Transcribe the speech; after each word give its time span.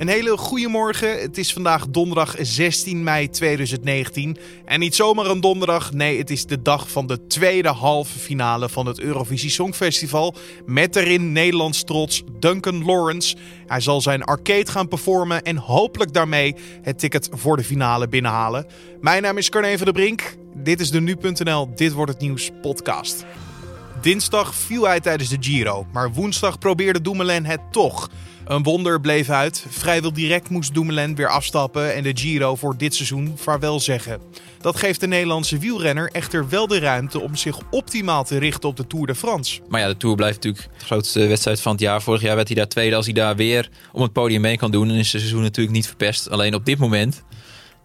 Een 0.00 0.08
hele 0.08 0.36
goede 0.36 0.68
morgen. 0.68 1.20
Het 1.20 1.38
is 1.38 1.52
vandaag 1.52 1.88
donderdag 1.88 2.34
16 2.38 3.02
mei 3.02 3.30
2019. 3.30 4.36
En 4.64 4.80
niet 4.80 4.94
zomaar 4.94 5.26
een 5.26 5.40
donderdag, 5.40 5.92
nee, 5.92 6.18
het 6.18 6.30
is 6.30 6.46
de 6.46 6.62
dag 6.62 6.90
van 6.90 7.06
de 7.06 7.26
tweede 7.26 7.68
halve 7.68 8.18
finale 8.18 8.68
van 8.68 8.86
het 8.86 9.00
Eurovisie 9.00 9.50
Songfestival. 9.50 10.34
Met 10.66 10.96
erin 10.96 11.32
Nederlands 11.32 11.84
trots 11.84 12.22
Duncan 12.38 12.84
Lawrence. 12.84 13.36
Hij 13.66 13.80
zal 13.80 14.00
zijn 14.00 14.24
arcade 14.24 14.70
gaan 14.70 14.88
performen 14.88 15.42
en 15.42 15.56
hopelijk 15.56 16.12
daarmee 16.12 16.54
het 16.82 16.98
ticket 16.98 17.28
voor 17.32 17.56
de 17.56 17.64
finale 17.64 18.08
binnenhalen. 18.08 18.66
Mijn 19.00 19.22
naam 19.22 19.38
is 19.38 19.48
Carne 19.48 19.76
van 19.76 19.84
der 19.84 19.94
Brink. 19.94 20.36
Dit 20.54 20.80
is 20.80 20.90
de 20.90 21.00
Nu.nl 21.00 21.74
Dit 21.74 21.92
Wordt 21.92 22.12
Het 22.12 22.20
Nieuws 22.20 22.50
podcast. 22.62 23.24
Dinsdag 24.00 24.54
viel 24.54 24.86
hij 24.86 25.00
tijdens 25.00 25.28
de 25.28 25.36
Giro, 25.40 25.86
maar 25.92 26.12
woensdag 26.12 26.58
probeerde 26.58 27.00
Dumoulin 27.00 27.44
het 27.44 27.60
toch. 27.70 28.10
Een 28.50 28.62
wonder 28.62 29.00
bleef 29.00 29.28
uit. 29.28 29.66
Vrijwel 29.68 30.12
direct 30.12 30.48
moest 30.48 30.74
Dumoulin 30.74 31.14
weer 31.14 31.28
afstappen 31.28 31.94
en 31.94 32.02
de 32.02 32.10
Giro 32.14 32.54
voor 32.54 32.76
dit 32.76 32.94
seizoen 32.94 33.32
vaarwel 33.36 33.80
zeggen. 33.80 34.20
Dat 34.60 34.76
geeft 34.76 35.00
de 35.00 35.06
Nederlandse 35.06 35.58
wielrenner 35.58 36.10
echter 36.12 36.48
wel 36.48 36.66
de 36.66 36.78
ruimte 36.78 37.20
om 37.20 37.36
zich 37.36 37.58
optimaal 37.70 38.24
te 38.24 38.38
richten 38.38 38.68
op 38.68 38.76
de 38.76 38.86
Tour 38.86 39.06
de 39.06 39.14
France. 39.14 39.60
Maar 39.68 39.80
ja, 39.80 39.86
de 39.86 39.96
Tour 39.96 40.16
blijft 40.16 40.34
natuurlijk 40.34 40.68
de 40.78 40.84
grootste 40.84 41.26
wedstrijd 41.26 41.60
van 41.60 41.72
het 41.72 41.80
jaar. 41.80 42.02
Vorig 42.02 42.22
jaar 42.22 42.36
werd 42.36 42.48
hij 42.48 42.56
daar 42.56 42.68
tweede. 42.68 42.96
Als 42.96 43.04
hij 43.04 43.14
daar 43.14 43.36
weer 43.36 43.68
om 43.92 44.02
het 44.02 44.12
podium 44.12 44.40
mee 44.40 44.56
kan 44.56 44.70
doen, 44.70 44.88
dan 44.88 44.96
is 44.96 45.12
het 45.12 45.20
seizoen 45.20 45.42
natuurlijk 45.42 45.76
niet 45.76 45.86
verpest. 45.86 46.30
Alleen 46.30 46.54
op 46.54 46.64
dit 46.64 46.78
moment 46.78 47.22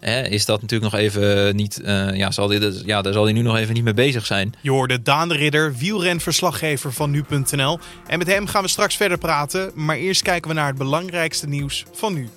hè, 0.09 0.27
is 0.27 0.45
dat 0.45 0.61
natuurlijk 0.61 0.91
nog 0.91 1.01
even 1.01 1.55
niet. 1.55 1.81
Uh, 1.83 2.15
ja, 2.15 2.31
zal 2.31 2.47
dit, 2.47 2.81
ja, 2.85 3.01
daar 3.01 3.13
zal 3.13 3.23
hij 3.23 3.33
nu 3.33 3.41
nog 3.41 3.57
even 3.57 3.73
niet 3.73 3.83
mee 3.83 3.93
bezig 3.93 4.25
zijn. 4.25 4.53
Je 4.61 4.71
hoorde 4.71 5.01
de 5.01 5.25
Ridder, 5.27 5.75
wielrenverslaggever 5.75 6.93
van 6.93 7.11
nu.nl. 7.11 7.79
En 8.07 8.17
met 8.17 8.27
hem 8.27 8.47
gaan 8.47 8.63
we 8.63 8.67
straks 8.67 8.95
verder 8.95 9.17
praten. 9.17 9.71
Maar 9.75 9.95
eerst 9.95 10.21
kijken 10.21 10.49
we 10.49 10.55
naar 10.55 10.67
het 10.67 10.77
belangrijkste 10.77 11.47
nieuws 11.47 11.85
van 11.93 12.13
nu. 12.13 12.29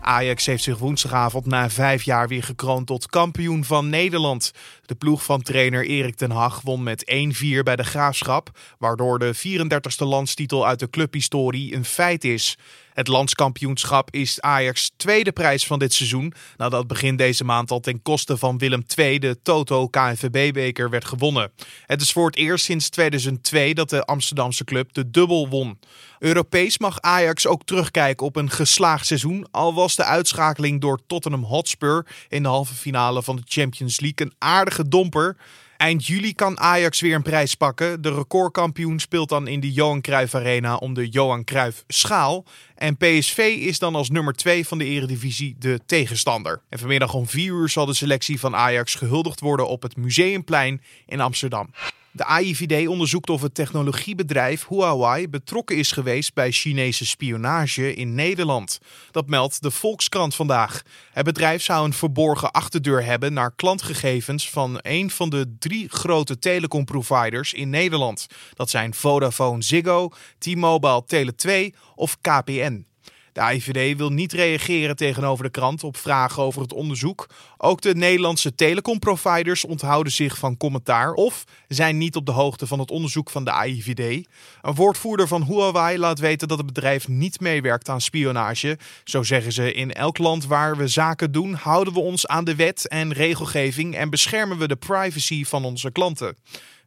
Ajax 0.00 0.46
heeft 0.46 0.62
zich 0.62 0.78
woensdagavond 0.78 1.46
na 1.46 1.70
vijf 1.70 2.02
jaar 2.02 2.28
weer 2.28 2.42
gekroond 2.42 2.86
tot 2.86 3.06
kampioen 3.06 3.64
van 3.64 3.88
Nederland. 3.88 4.52
De 4.86 4.94
ploeg 4.94 5.24
van 5.24 5.42
trainer 5.42 5.86
Erik 5.86 6.14
ten 6.14 6.30
Hag 6.30 6.60
won 6.60 6.82
met 6.82 7.04
1-4 7.44 7.62
bij 7.62 7.76
de 7.76 7.84
Graafschap, 7.84 8.50
waardoor 8.78 9.18
de 9.18 9.34
34ste 9.36 10.06
landstitel 10.06 10.66
uit 10.66 10.78
de 10.78 10.90
clubhistorie 10.90 11.74
een 11.74 11.84
feit 11.84 12.24
is. 12.24 12.58
Het 12.94 13.08
landskampioenschap 13.08 14.10
is 14.10 14.40
Ajax 14.40 14.90
tweede 14.96 15.32
prijs 15.32 15.66
van 15.66 15.78
dit 15.78 15.92
seizoen, 15.92 16.32
nadat 16.56 16.86
begin 16.86 17.16
deze 17.16 17.44
maand 17.44 17.70
al 17.70 17.80
ten 17.80 18.02
koste 18.02 18.36
van 18.36 18.58
Willem 18.58 18.84
II 18.96 19.18
de 19.18 19.38
Toto 19.42 19.88
KNVB-beker 19.88 20.90
werd 20.90 21.04
gewonnen. 21.04 21.52
Het 21.86 22.00
is 22.00 22.12
voor 22.12 22.26
het 22.26 22.36
eerst 22.36 22.64
sinds 22.64 22.88
2002 22.88 23.74
dat 23.74 23.90
de 23.90 24.04
Amsterdamse 24.04 24.64
club 24.64 24.92
de 24.92 25.10
dubbel 25.10 25.48
won. 25.48 25.78
Europees 26.18 26.78
mag 26.78 27.00
Ajax 27.00 27.46
ook 27.46 27.64
terugkijken 27.64 28.26
op 28.26 28.36
een 28.36 28.50
geslaagd 28.50 29.06
seizoen, 29.06 29.46
al 29.50 29.74
was 29.74 29.96
de 29.96 30.04
uitschakeling 30.04 30.80
door 30.80 31.00
Tottenham 31.06 31.44
Hotspur 31.44 32.06
in 32.28 32.42
de 32.42 32.48
halve 32.48 32.74
finale 32.74 33.22
van 33.22 33.36
de 33.36 33.42
Champions 33.44 34.00
League 34.00 34.26
een 34.26 34.34
aardige 34.38 34.88
domper. 34.88 35.36
Eind 35.76 36.06
juli 36.06 36.34
kan 36.34 36.58
Ajax 36.58 37.00
weer 37.00 37.14
een 37.14 37.22
prijs 37.22 37.54
pakken. 37.54 38.02
De 38.02 38.14
recordkampioen 38.14 39.00
speelt 39.00 39.28
dan 39.28 39.46
in 39.46 39.60
de 39.60 39.72
Johan 39.72 40.00
Cruijff 40.00 40.34
Arena 40.34 40.76
om 40.76 40.94
de 40.94 41.08
Johan 41.08 41.44
Cruijff 41.44 41.84
schaal. 41.88 42.44
En 42.74 42.96
PSV 42.96 43.38
is 43.58 43.78
dan 43.78 43.94
als 43.94 44.10
nummer 44.10 44.34
2 44.34 44.66
van 44.66 44.78
de 44.78 44.84
Eredivisie 44.84 45.56
de 45.58 45.80
tegenstander. 45.86 46.62
En 46.68 46.78
vanmiddag 46.78 47.14
om 47.14 47.28
4 47.28 47.52
uur 47.52 47.68
zal 47.68 47.86
de 47.86 47.94
selectie 47.94 48.40
van 48.40 48.56
Ajax 48.56 48.94
gehuldigd 48.94 49.40
worden 49.40 49.68
op 49.68 49.82
het 49.82 49.96
Museumplein 49.96 50.82
in 51.06 51.20
Amsterdam. 51.20 51.70
De 52.16 52.24
AIVD 52.24 52.88
onderzoekt 52.88 53.30
of 53.30 53.42
het 53.42 53.54
technologiebedrijf 53.54 54.68
Huawei 54.68 55.28
betrokken 55.28 55.76
is 55.76 55.92
geweest 55.92 56.34
bij 56.34 56.52
Chinese 56.52 57.06
spionage 57.06 57.94
in 57.94 58.14
Nederland. 58.14 58.78
Dat 59.10 59.26
meldt 59.26 59.62
de 59.62 59.70
Volkskrant 59.70 60.34
vandaag. 60.34 60.82
Het 61.12 61.24
bedrijf 61.24 61.62
zou 61.62 61.84
een 61.84 61.92
verborgen 61.92 62.50
achterdeur 62.50 63.04
hebben 63.04 63.32
naar 63.32 63.54
klantgegevens 63.54 64.50
van 64.50 64.78
een 64.82 65.10
van 65.10 65.30
de 65.30 65.56
drie 65.58 65.88
grote 65.88 66.38
telecomproviders 66.38 67.52
in 67.52 67.70
Nederland. 67.70 68.26
Dat 68.54 68.70
zijn 68.70 68.94
Vodafone 68.94 69.62
Ziggo, 69.62 70.10
T-Mobile 70.38 71.04
Tele2 71.06 71.78
of 71.94 72.18
KPN. 72.20 72.93
De 73.34 73.40
AIVD 73.40 73.96
wil 73.96 74.10
niet 74.10 74.32
reageren 74.32 74.96
tegenover 74.96 75.44
de 75.44 75.50
krant 75.50 75.84
op 75.84 75.96
vragen 75.96 76.42
over 76.42 76.62
het 76.62 76.72
onderzoek. 76.72 77.28
Ook 77.56 77.80
de 77.80 77.94
Nederlandse 77.94 78.54
telecomproviders 78.54 79.64
onthouden 79.64 80.12
zich 80.12 80.38
van 80.38 80.56
commentaar 80.56 81.12
of 81.12 81.44
zijn 81.68 81.98
niet 81.98 82.16
op 82.16 82.26
de 82.26 82.32
hoogte 82.32 82.66
van 82.66 82.78
het 82.78 82.90
onderzoek 82.90 83.30
van 83.30 83.44
de 83.44 83.50
AIVD. 83.50 84.26
Een 84.62 84.74
woordvoerder 84.74 85.28
van 85.28 85.42
Huawei 85.42 85.98
laat 85.98 86.18
weten 86.18 86.48
dat 86.48 86.58
het 86.58 86.66
bedrijf 86.66 87.08
niet 87.08 87.40
meewerkt 87.40 87.88
aan 87.88 88.00
spionage. 88.00 88.78
Zo 89.04 89.22
zeggen 89.22 89.52
ze: 89.52 89.72
in 89.72 89.92
elk 89.92 90.18
land 90.18 90.46
waar 90.46 90.76
we 90.76 90.88
zaken 90.88 91.32
doen, 91.32 91.54
houden 91.54 91.92
we 91.92 92.00
ons 92.00 92.26
aan 92.26 92.44
de 92.44 92.54
wet 92.54 92.88
en 92.88 93.12
regelgeving 93.12 93.96
en 93.96 94.10
beschermen 94.10 94.58
we 94.58 94.68
de 94.68 94.76
privacy 94.76 95.44
van 95.44 95.64
onze 95.64 95.92
klanten. 95.92 96.36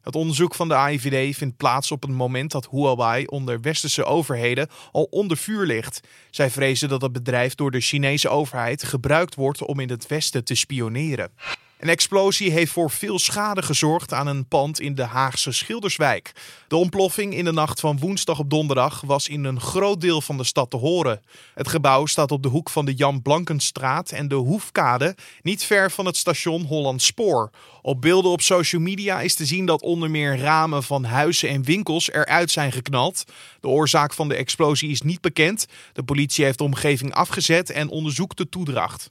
Het 0.02 0.14
onderzoek 0.14 0.54
van 0.54 0.68
de 0.68 0.74
AIVD 0.74 1.36
vindt 1.36 1.56
plaats 1.56 1.90
op 1.90 2.02
het 2.02 2.10
moment 2.10 2.50
dat 2.50 2.68
Huawei 2.70 3.24
onder 3.24 3.60
westerse 3.60 4.04
overheden 4.04 4.68
al 4.92 5.06
onder 5.10 5.36
vuur 5.36 5.66
ligt. 5.66 6.00
Zij 6.30 6.50
vrezen 6.50 6.88
dat 6.88 7.02
het 7.02 7.12
bedrijf 7.12 7.54
door 7.54 7.70
de 7.70 7.80
Chinese 7.80 8.28
overheid 8.28 8.82
gebruikt 8.82 9.34
wordt 9.34 9.62
om 9.62 9.80
in 9.80 9.90
het 9.90 10.06
westen 10.06 10.44
te 10.44 10.54
spioneren. 10.54 11.30
Een 11.78 11.88
explosie 11.88 12.50
heeft 12.50 12.72
voor 12.72 12.90
veel 12.90 13.18
schade 13.18 13.62
gezorgd 13.62 14.12
aan 14.12 14.26
een 14.26 14.48
pand 14.48 14.80
in 14.80 14.94
de 14.94 15.02
Haagse 15.02 15.52
Schilderswijk. 15.52 16.32
De 16.68 16.76
ontploffing 16.76 17.34
in 17.34 17.44
de 17.44 17.52
nacht 17.52 17.80
van 17.80 17.98
woensdag 17.98 18.38
op 18.38 18.50
donderdag 18.50 19.00
was 19.00 19.28
in 19.28 19.44
een 19.44 19.60
groot 19.60 20.00
deel 20.00 20.20
van 20.20 20.36
de 20.36 20.44
stad 20.44 20.70
te 20.70 20.76
horen. 20.76 21.22
Het 21.54 21.68
gebouw 21.68 22.06
staat 22.06 22.30
op 22.30 22.42
de 22.42 22.48
hoek 22.48 22.70
van 22.70 22.84
de 22.84 22.94
Jan 22.94 23.22
Blankenstraat 23.22 24.10
en 24.10 24.28
de 24.28 24.34
Hoefkade, 24.34 25.16
niet 25.42 25.64
ver 25.64 25.90
van 25.90 26.06
het 26.06 26.16
station 26.16 26.64
Holland 26.64 27.02
Spoor. 27.02 27.50
Op 27.82 28.00
beelden 28.00 28.30
op 28.30 28.40
social 28.40 28.82
media 28.82 29.20
is 29.20 29.34
te 29.34 29.46
zien 29.46 29.66
dat 29.66 29.82
onder 29.82 30.10
meer 30.10 30.38
ramen 30.38 30.82
van 30.82 31.04
huizen 31.04 31.48
en 31.48 31.64
winkels 31.64 32.10
eruit 32.10 32.50
zijn 32.50 32.72
geknald. 32.72 33.24
De 33.60 33.68
oorzaak 33.68 34.14
van 34.14 34.28
de 34.28 34.34
explosie 34.34 34.90
is 34.90 35.02
niet 35.02 35.20
bekend. 35.20 35.66
De 35.92 36.02
politie 36.02 36.44
heeft 36.44 36.58
de 36.58 36.64
omgeving 36.64 37.14
afgezet 37.14 37.70
en 37.70 37.88
onderzoekt 37.88 38.36
de 38.36 38.48
toedracht. 38.48 39.10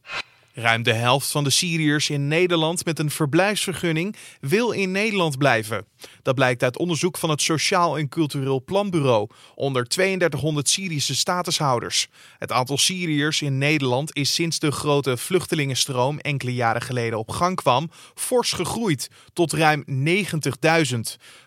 Ruim 0.59 0.83
de 0.83 0.93
helft 0.93 1.31
van 1.31 1.43
de 1.43 1.49
Syriërs 1.49 2.09
in 2.09 2.27
Nederland 2.27 2.85
met 2.85 2.99
een 2.99 3.11
verblijfsvergunning 3.11 4.15
wil 4.39 4.71
in 4.71 4.91
Nederland 4.91 5.37
blijven. 5.37 5.85
Dat 6.21 6.35
blijkt 6.35 6.63
uit 6.63 6.77
onderzoek 6.77 7.17
van 7.17 7.29
het 7.29 7.41
Sociaal 7.41 7.97
en 7.97 8.09
Cultureel 8.09 8.63
Planbureau 8.63 9.29
onder 9.55 9.87
3200 9.87 10.69
Syrische 10.69 11.15
statushouders. 11.15 12.07
Het 12.37 12.51
aantal 12.51 12.77
Syriërs 12.77 13.41
in 13.41 13.57
Nederland 13.57 14.15
is 14.15 14.33
sinds 14.33 14.59
de 14.59 14.71
grote 14.71 15.17
vluchtelingenstroom 15.17 16.19
enkele 16.19 16.53
jaren 16.53 16.81
geleden 16.81 17.19
op 17.19 17.31
gang 17.31 17.55
kwam, 17.55 17.91
fors 18.15 18.51
gegroeid 18.51 19.09
tot 19.33 19.53
ruim 19.53 19.83
90.000. 19.89 20.99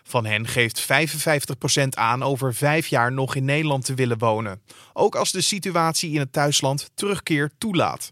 Van 0.03 0.25
hen 0.25 0.47
geeft 0.47 0.81
55% 0.81 0.85
aan 1.89 2.23
over 2.23 2.53
vijf 2.53 2.87
jaar 2.87 3.11
nog 3.11 3.35
in 3.35 3.45
Nederland 3.45 3.85
te 3.85 3.93
willen 3.93 4.17
wonen. 4.17 4.61
Ook 4.93 5.15
als 5.15 5.31
de 5.31 5.41
situatie 5.41 6.11
in 6.11 6.19
het 6.19 6.33
thuisland 6.33 6.91
terugkeer 6.93 7.51
toelaat. 7.57 8.11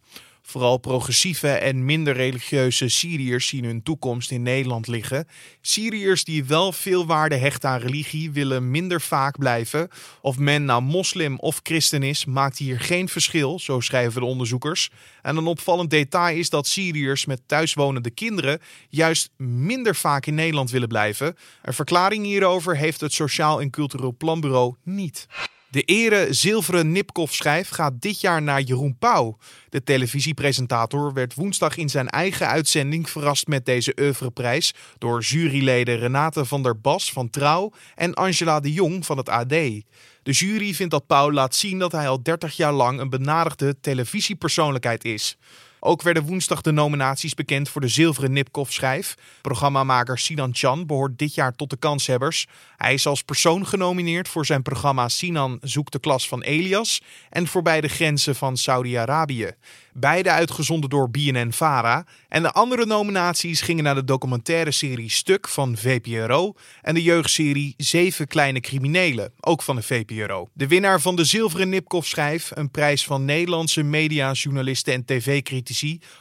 Vooral 0.50 0.78
progressieve 0.78 1.48
en 1.48 1.86
minder 1.86 2.14
religieuze 2.14 2.88
Syriërs 2.88 3.48
zien 3.48 3.64
hun 3.64 3.84
toekomst 3.84 4.32
in 4.32 4.42
Nederland 4.42 4.88
liggen. 4.88 5.28
Syriërs 5.62 6.24
die 6.24 6.46
wel 6.46 6.72
veel 6.72 7.06
waarde 7.06 7.36
hechten 7.36 7.70
aan 7.70 7.80
religie 7.80 8.32
willen 8.32 8.72
minder 8.72 9.02
vaak 9.02 9.38
blijven. 9.38 9.88
Of 10.22 10.38
men 10.38 10.66
nou 10.66 10.82
moslim 10.82 11.40
of 11.40 11.60
christen 11.64 12.04
is, 12.04 12.26
maakt 12.26 12.58
hier 12.58 12.80
geen 12.80 13.10
verschil, 13.10 13.60
zo 13.60 13.80
schrijven 13.80 14.22
de 14.22 14.28
onderzoekers. 14.28 14.90
En 15.22 15.38
een 15.38 15.48
opvallend 15.48 15.90
detail 15.90 16.38
is 16.38 16.50
dat 16.50 16.68
Syriërs 16.68 17.26
met 17.26 17.42
thuiswonende 17.46 18.10
kinderen 18.10 18.60
juist 18.90 19.30
minder 19.38 19.96
vaak 19.96 20.26
in 20.26 20.36
Nederland 20.36 20.72
willen 20.72 20.88
blijven. 20.88 21.36
Een 21.62 21.74
verklaring 21.74 22.26
hierover 22.26 22.78
heeft 22.78 23.02
het 23.02 23.14
Sociaal 23.14 23.62
en 23.62 23.70
Cultureel 23.70 24.16
Planbureau 24.18 24.76
niet. 24.84 25.28
De 25.72 25.82
ere 25.82 26.28
zilveren 26.34 26.92
Nipkoff-schijf 26.92 27.70
gaat 27.70 28.02
dit 28.02 28.22
jaar 28.22 28.42
naar 28.42 28.62
Jeroen 28.62 28.98
Pauw. 28.98 29.38
De 29.70 29.84
televisiepresentator 29.84 31.14
werd 31.14 31.34
woensdag 31.34 31.78
in 31.78 31.90
zijn 31.90 32.08
eigen 32.08 32.48
uitzending 32.48 33.10
verrast 33.10 33.48
met 33.48 33.66
deze 33.66 33.98
oeuvreprijs 34.00 34.74
door 34.98 35.22
juryleden 35.22 35.98
Renate 35.98 36.46
van 36.46 36.64
der 36.64 36.80
Bas 36.80 37.12
van 37.12 37.30
Trouw 37.30 37.72
en 37.96 38.14
Angela 38.14 38.60
de 38.60 38.74
Jong 38.74 39.06
van 39.06 39.18
het 39.18 39.30
AD. 39.30 39.50
De 39.50 40.32
jury 40.32 40.74
vindt 40.74 40.92
dat 40.92 41.08
Pauw 41.08 41.32
laat 41.32 41.56
zien 41.56 41.80
dat 41.80 41.92
hij 41.92 42.08
al 42.08 42.24
30 42.24 42.56
jaar 42.56 42.74
lang 42.74 43.00
een 43.00 43.10
benadigde 43.10 43.80
televisiepersoonlijkheid 43.80 45.04
is. 45.04 45.38
Ook 45.80 46.02
werden 46.02 46.24
woensdag 46.26 46.62
de 46.62 46.72
nominaties 46.72 47.34
bekend 47.34 47.70
voor 47.70 47.82
de 47.82 47.88
Zilveren 47.88 48.32
Nipkoff-schijf. 48.32 49.16
Programmamaker 49.42 50.18
Sinan 50.18 50.50
Chan 50.54 50.86
behoort 50.86 51.18
dit 51.18 51.34
jaar 51.34 51.56
tot 51.56 51.70
de 51.70 51.78
kanshebbers. 51.78 52.48
Hij 52.78 52.94
is 52.94 53.06
als 53.06 53.22
persoon 53.22 53.66
genomineerd 53.66 54.28
voor 54.28 54.46
zijn 54.46 54.62
programma 54.62 55.10
Sinan 55.10 55.58
zoekt 55.62 55.92
de 55.92 56.00
klas 56.00 56.28
van 56.28 56.42
Elias 56.42 57.02
en 57.30 57.48
voorbij 57.48 57.82
de 57.82 57.88
grenzen 57.88 58.36
van 58.36 58.58
Saudi-Arabië. 58.58 59.52
beide 59.94 60.30
uitgezonden 60.30 60.90
door 60.90 61.10
BNN-Vara. 61.10 62.06
En 62.30 62.42
de 62.42 62.52
andere 62.52 62.86
nominaties 62.86 63.62
gingen 63.62 63.84
naar 63.84 63.96
de 63.96 64.04
documentaire 64.04 64.72
serie 64.72 65.10
Stuk 65.10 65.48
van 65.48 65.78
VPRO 65.78 66.54
en 66.82 66.94
de 66.94 67.04
jeugdserie 67.04 67.74
Zeven 67.78 68.28
Kleine 68.28 68.60
Criminelen, 68.60 69.32
ook 69.40 69.62
van 69.62 69.76
de 69.76 69.82
VPRO. 69.82 70.50
De 70.54 70.68
winnaar 70.68 71.02
van 71.02 71.16
de 71.16 71.26
Zilveren 71.26 71.70
Nipkoff-schijf, 71.70 72.52
een 72.54 72.72
prijs 72.72 73.06
van 73.06 73.26
Nederlandse 73.26 73.84
media, 73.84 74.32
journalisten 74.32 74.94
en 74.94 75.06
tv-critici, 75.06 75.69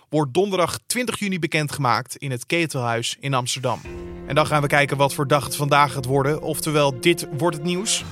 wordt 0.09 0.35
donderdag 0.35 0.79
20 0.87 1.19
juni 1.19 1.39
bekendgemaakt 1.39 2.17
in 2.17 2.31
het 2.31 2.47
Ketelhuis 2.47 3.17
in 3.21 3.35
Amsterdam. 3.35 3.81
En 4.27 4.35
dan 4.35 4.47
gaan 4.47 4.63
we 4.63 4.69
kijken 4.69 4.97
wat 4.97 5.15
voor 5.15 5.27
dag 5.27 5.45
het 5.45 5.57
vandaag 5.57 5.93
gaat 5.93 6.05
worden, 6.05 6.43
oftewel 6.43 7.01
dit 7.01 7.27
wordt 7.39 7.57
het 7.57 7.65
nieuws. 7.65 8.05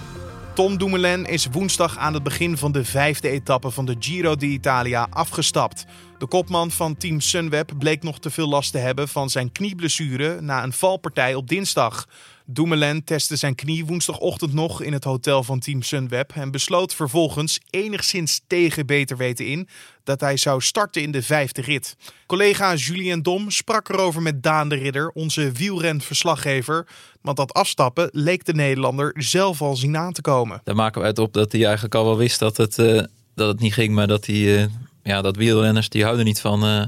Tom 0.54 0.78
Dumoulin 0.78 1.24
is 1.24 1.46
woensdag 1.46 1.98
aan 1.98 2.14
het 2.14 2.22
begin 2.22 2.56
van 2.56 2.72
de 2.72 2.84
vijfde 2.84 3.28
etappe 3.28 3.70
van 3.70 3.84
de 3.84 3.96
Giro 3.98 4.36
d'Italia 4.36 5.06
afgestapt. 5.10 5.84
De 6.18 6.26
kopman 6.26 6.70
van 6.70 6.96
team 6.96 7.20
Sunweb 7.20 7.72
bleek 7.78 8.02
nog 8.02 8.18
te 8.18 8.30
veel 8.30 8.48
last 8.48 8.72
te 8.72 8.78
hebben 8.78 9.08
van 9.08 9.30
zijn 9.30 9.52
knieblessure 9.52 10.40
na 10.40 10.62
een 10.62 10.72
valpartij 10.72 11.34
op 11.34 11.48
dinsdag. 11.48 12.06
Dumoulin 12.48 13.04
testte 13.04 13.36
zijn 13.36 13.54
knie 13.54 13.86
woensdagochtend 13.86 14.52
nog 14.52 14.82
in 14.82 14.92
het 14.92 15.04
hotel 15.04 15.42
van 15.42 15.58
Team 15.58 15.82
Sunweb 15.82 16.32
en 16.34 16.50
besloot 16.50 16.94
vervolgens 16.94 17.60
enigszins 17.70 18.40
tegen 18.46 18.86
beter 18.86 19.16
weten 19.16 19.46
in 19.46 19.68
dat 20.04 20.20
hij 20.20 20.36
zou 20.36 20.60
starten 20.60 21.02
in 21.02 21.10
de 21.10 21.22
vijfde 21.22 21.62
rit. 21.62 21.96
Collega 22.26 22.74
Julien 22.74 23.22
Dom 23.22 23.50
sprak 23.50 23.88
erover 23.88 24.22
met 24.22 24.42
Daan 24.42 24.68
de 24.68 24.74
Ridder, 24.74 25.08
onze 25.08 25.52
wielrenverslaggever, 25.52 26.86
want 27.20 27.36
dat 27.36 27.52
afstappen 27.52 28.08
leek 28.12 28.44
de 28.44 28.54
Nederlander 28.54 29.14
zelf 29.18 29.62
al 29.62 29.76
zien 29.76 29.96
aan 29.96 30.12
te 30.12 30.20
komen. 30.20 30.60
Daar 30.64 30.74
maken 30.74 31.00
we 31.00 31.06
uit 31.06 31.18
op 31.18 31.32
dat 31.32 31.52
hij 31.52 31.64
eigenlijk 31.64 31.94
al 31.94 32.04
wel 32.04 32.16
wist 32.16 32.38
dat 32.38 32.56
het, 32.56 32.78
uh, 32.78 33.02
dat 33.34 33.48
het 33.48 33.60
niet 33.60 33.74
ging, 33.74 33.94
maar 33.94 34.06
dat, 34.06 34.26
hij, 34.26 34.36
uh, 34.36 34.66
ja, 35.02 35.22
dat 35.22 35.36
wielrenners 35.36 35.88
die 35.88 36.04
houden 36.04 36.24
niet 36.24 36.40
van... 36.40 36.64
Uh 36.64 36.84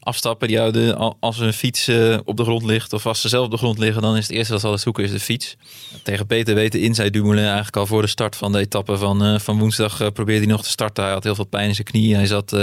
houden 0.00 1.18
als 1.20 1.38
een 1.38 1.52
fiets 1.52 1.88
uh, 1.88 2.18
op 2.24 2.36
de 2.36 2.42
grond 2.42 2.64
ligt 2.64 2.92
of 2.92 3.06
als 3.06 3.20
ze 3.20 3.28
zelf 3.28 3.44
op 3.44 3.50
de 3.50 3.56
grond 3.56 3.78
liggen, 3.78 4.02
dan 4.02 4.16
is 4.16 4.26
het 4.26 4.36
eerste 4.36 4.52
wat 4.52 4.60
ze 4.60 4.66
altijd 4.66 4.84
zoeken 4.84 5.04
is 5.04 5.10
de 5.10 5.20
fiets. 5.20 5.56
Tegen 6.02 6.26
Peter 6.26 6.54
weten 6.54 6.80
in, 6.80 6.94
zei 6.94 7.10
Dumoulin 7.10 7.44
eigenlijk 7.44 7.76
al 7.76 7.86
voor 7.86 8.02
de 8.02 8.08
start 8.08 8.36
van 8.36 8.52
de 8.52 8.58
etappe 8.58 8.96
van, 8.96 9.26
uh, 9.26 9.38
van 9.38 9.58
woensdag 9.58 10.00
uh, 10.00 10.08
probeerde 10.08 10.44
hij 10.44 10.52
nog 10.52 10.62
te 10.62 10.70
starten. 10.70 11.04
Hij 11.04 11.12
had 11.12 11.24
heel 11.24 11.34
veel 11.34 11.46
pijn 11.46 11.68
in 11.68 11.74
zijn 11.74 11.86
knie. 11.86 12.14
Hij 12.14 12.26
zat 12.26 12.56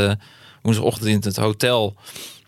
woensdagochtend 0.62 1.10
in 1.10 1.20
het 1.22 1.38
hotel. 1.38 1.96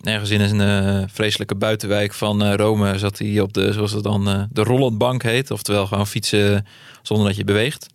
Ergens 0.03 0.30
in 0.30 0.59
een 0.59 1.09
vreselijke 1.09 1.56
buitenwijk 1.56 2.13
van 2.13 2.53
Rome 2.53 2.97
zat 2.97 3.18
hij 3.18 3.39
op 3.39 3.53
de, 3.53 3.74
zoals 3.74 3.92
het 3.92 4.03
dan, 4.03 4.47
de 4.51 4.63
rollend 4.63 4.97
bank 4.97 5.24
heet. 5.24 5.51
Oftewel 5.51 5.88
gewoon 5.88 6.07
fietsen 6.07 6.65
zonder 7.01 7.27
dat 7.27 7.35
je 7.35 7.44
beweegt. 7.44 7.88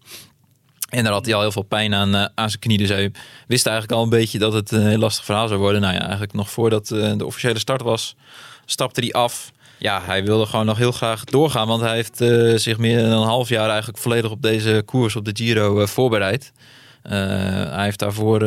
En 0.95 1.05
daar 1.05 1.13
had 1.13 1.25
hij 1.25 1.35
al 1.35 1.41
heel 1.41 1.53
veel 1.53 1.63
pijn 1.63 1.95
aan, 1.95 2.15
uh, 2.15 2.25
aan 2.35 2.49
zijn 2.49 2.61
knie. 2.61 2.79
Dus 2.79 2.89
hij 2.89 3.13
wist 3.47 3.67
eigenlijk 3.67 3.97
al 3.99 4.03
een 4.03 4.19
beetje 4.19 4.39
dat 4.39 4.53
het 4.53 4.71
een 4.71 4.87
heel 4.87 4.99
lastig 4.99 5.25
verhaal 5.25 5.49
zou 5.49 5.61
worden. 5.61 5.81
Nou 5.81 5.95
ja, 5.95 6.01
eigenlijk 6.01 6.33
nog 6.33 6.51
voordat 6.51 6.91
uh, 6.91 7.13
de 7.17 7.27
officiële 7.27 7.59
start 7.59 7.83
was, 7.83 8.17
stapte 8.65 9.01
hij 9.01 9.13
af. 9.13 9.53
Ja, 9.79 10.03
hij 10.05 10.25
wilde 10.25 10.47
gewoon 10.47 10.67
nog 10.67 10.79
heel 10.79 10.93
graag 10.93 11.25
doorgaan. 11.25 11.67
Want 11.67 11.81
hij 11.81 11.95
heeft 11.95 12.21
uh, 12.21 12.57
zich 12.57 12.79
meer 12.79 13.03
dan 13.03 13.11
een 13.11 13.27
half 13.27 13.49
jaar 13.49 13.69
eigenlijk 13.69 13.99
volledig 13.99 14.31
op 14.31 14.43
deze 14.43 14.83
koers 14.85 15.17
op 15.17 15.25
de 15.25 15.31
Giro 15.35 15.87
voorbereid. 15.87 16.53
Hij 17.09 17.85
heeft 17.85 17.99
daarvoor 17.99 18.39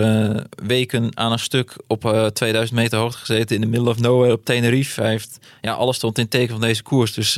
weken 0.63 1.11
aan 1.13 1.31
een 1.31 1.39
stuk 1.39 1.75
op 1.87 2.29
2000 2.33 2.79
meter 2.79 2.99
hoogte 2.99 3.17
gezeten 3.17 3.55
in 3.55 3.61
de 3.61 3.67
middle 3.67 3.89
of 3.89 3.99
nowhere 3.99 4.33
op 4.33 4.45
Tenerife. 4.45 5.01
Hij 5.01 5.09
heeft, 5.09 5.39
ja, 5.61 5.73
alles 5.73 5.95
stond 5.95 6.17
in 6.17 6.27
teken 6.27 6.49
van 6.49 6.61
deze 6.61 6.83
koers. 6.83 7.13
Dus 7.13 7.33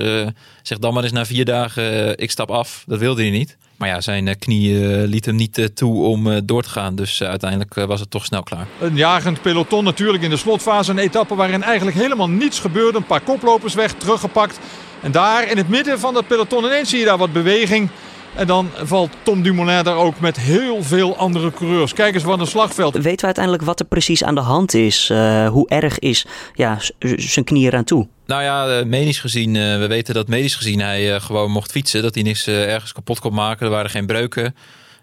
zeg 0.64 0.78
dan 0.80 0.94
maar 0.94 1.04
eens 1.04 1.12
na 1.12 1.26
vier 1.26 1.46
dagen, 1.46 2.18
ik 2.18 2.32
stap 2.32 2.52
af. 2.52 2.84
Dat 2.88 3.00
wilde 3.00 3.22
hij 3.22 3.32
niet. 3.32 3.58
Maar 3.78 3.88
ja, 3.88 4.02
zijn 4.02 4.38
knie 4.40 4.78
liet 5.08 5.26
hem 5.26 5.36
niet 5.36 5.72
toe 5.74 6.04
om 6.04 6.46
door 6.46 6.64
te 6.64 6.70
gaan. 6.70 6.96
Dus 6.96 7.24
uiteindelijk 7.24 7.74
was 7.74 8.00
het 8.00 8.12
toch 8.12 8.26
snel 8.26 8.44
klaar. 8.44 8.68
Een 8.80 8.96
jagend 8.96 9.42
peloton 9.42 9.84
natuurlijk 9.84 10.24
in 10.24 10.30
de 10.30 10.38
slotfase. 10.38 10.92
Een 10.92 10.98
etappe 10.98 11.36
waarin 11.36 11.64
eigenlijk 11.64 11.98
helemaal 11.98 12.30
niets 12.30 12.60
gebeurde. 12.60 12.98
Een 12.98 13.06
paar 13.06 13.22
koplopers 13.22 13.74
weg, 13.74 13.94
teruggepakt. 13.94 14.60
En 15.02 15.12
daar 15.12 15.52
in 15.52 15.58
het 15.58 15.70
midden 15.70 16.00
van 16.00 16.14
dat 16.14 16.28
peloton 16.28 16.64
ineens 16.64 16.90
zie 16.90 17.00
je 17.00 17.06
daar 17.06 17.18
wat 17.18 17.34
beweging. 17.34 17.90
En 18.36 18.48
dan 18.48 18.70
valt 18.84 19.10
Tom 19.24 19.42
Dumoulin 19.42 19.84
daar 19.84 19.96
ook 19.96 20.20
met 20.20 20.38
heel 20.38 20.84
veel 20.84 21.18
andere 21.18 21.52
coureurs. 21.52 21.94
Kijk 21.94 22.14
eens 22.14 22.24
wat 22.24 22.40
een 22.40 22.48
slagveld. 22.48 22.94
Weten 22.94 23.20
we 23.20 23.26
uiteindelijk 23.26 23.64
wat 23.64 23.80
er 23.80 23.86
precies 23.86 24.24
aan 24.24 24.36
de 24.36 24.42
hand 24.42 24.74
is? 24.74 25.10
Uh, 25.12 25.48
hoe 25.48 25.70
erg 25.70 26.00
is 26.00 26.26
ja, 26.54 26.78
zijn 27.16 27.46
knie 27.46 27.66
eraan 27.66 27.84
toe? 27.84 28.08
Nou 28.26 28.44
ja, 28.44 28.84
medisch 28.86 29.20
gezien, 29.20 29.54
we 29.54 29.86
weten 29.88 30.14
dat 30.14 30.28
medisch 30.28 30.56
gezien 30.56 30.80
hij 30.80 31.20
gewoon 31.20 31.52
mocht 31.52 31.72
fietsen. 31.72 32.02
Dat 32.02 32.14
hij 32.14 32.24
niks 32.24 32.48
ergens 32.48 32.94
kapot 32.94 33.20
kon 33.20 33.34
maken. 33.34 33.66
Er 33.66 33.72
waren 33.72 33.90
geen 33.90 34.06
breuken. 34.06 34.56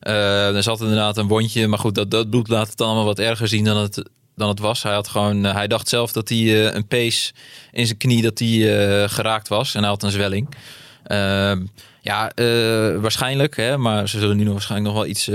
Uh, 0.02 0.56
er 0.56 0.62
zat 0.62 0.80
inderdaad 0.80 1.16
een 1.16 1.28
wondje. 1.28 1.66
Maar 1.66 1.78
goed, 1.78 1.94
dat, 1.94 2.10
dat 2.10 2.30
bloed 2.30 2.48
laat 2.48 2.68
het 2.68 2.80
allemaal 2.80 3.04
wat 3.04 3.18
erger 3.18 3.48
zien 3.48 3.64
dan 3.64 3.76
het, 3.76 4.10
dan 4.36 4.48
het 4.48 4.58
was. 4.58 4.82
Hij, 4.82 4.92
had 4.92 5.08
gewoon, 5.08 5.44
hij 5.44 5.66
dacht 5.66 5.88
zelf 5.88 6.12
dat 6.12 6.28
hij 6.28 6.74
een 6.74 6.86
pees 6.86 7.34
in 7.72 7.86
zijn 7.86 7.98
knie 7.98 8.22
dat 8.22 8.38
hij, 8.38 9.08
geraakt 9.08 9.48
was. 9.48 9.74
En 9.74 9.80
hij 9.80 9.90
had 9.90 10.02
een 10.02 10.10
zwelling. 10.10 10.48
Ehm, 11.04 11.66
ja, 12.06 12.32
waarschijnlijk. 13.00 13.56
Hè, 13.56 13.76
maar 13.76 14.08
ze 14.08 14.18
zullen 14.18 14.36
nu 14.36 14.44
nog 14.44 14.52
waarschijnlijk 14.52 14.94
nog 14.94 15.02
wel 15.02 15.10
iets 15.10 15.28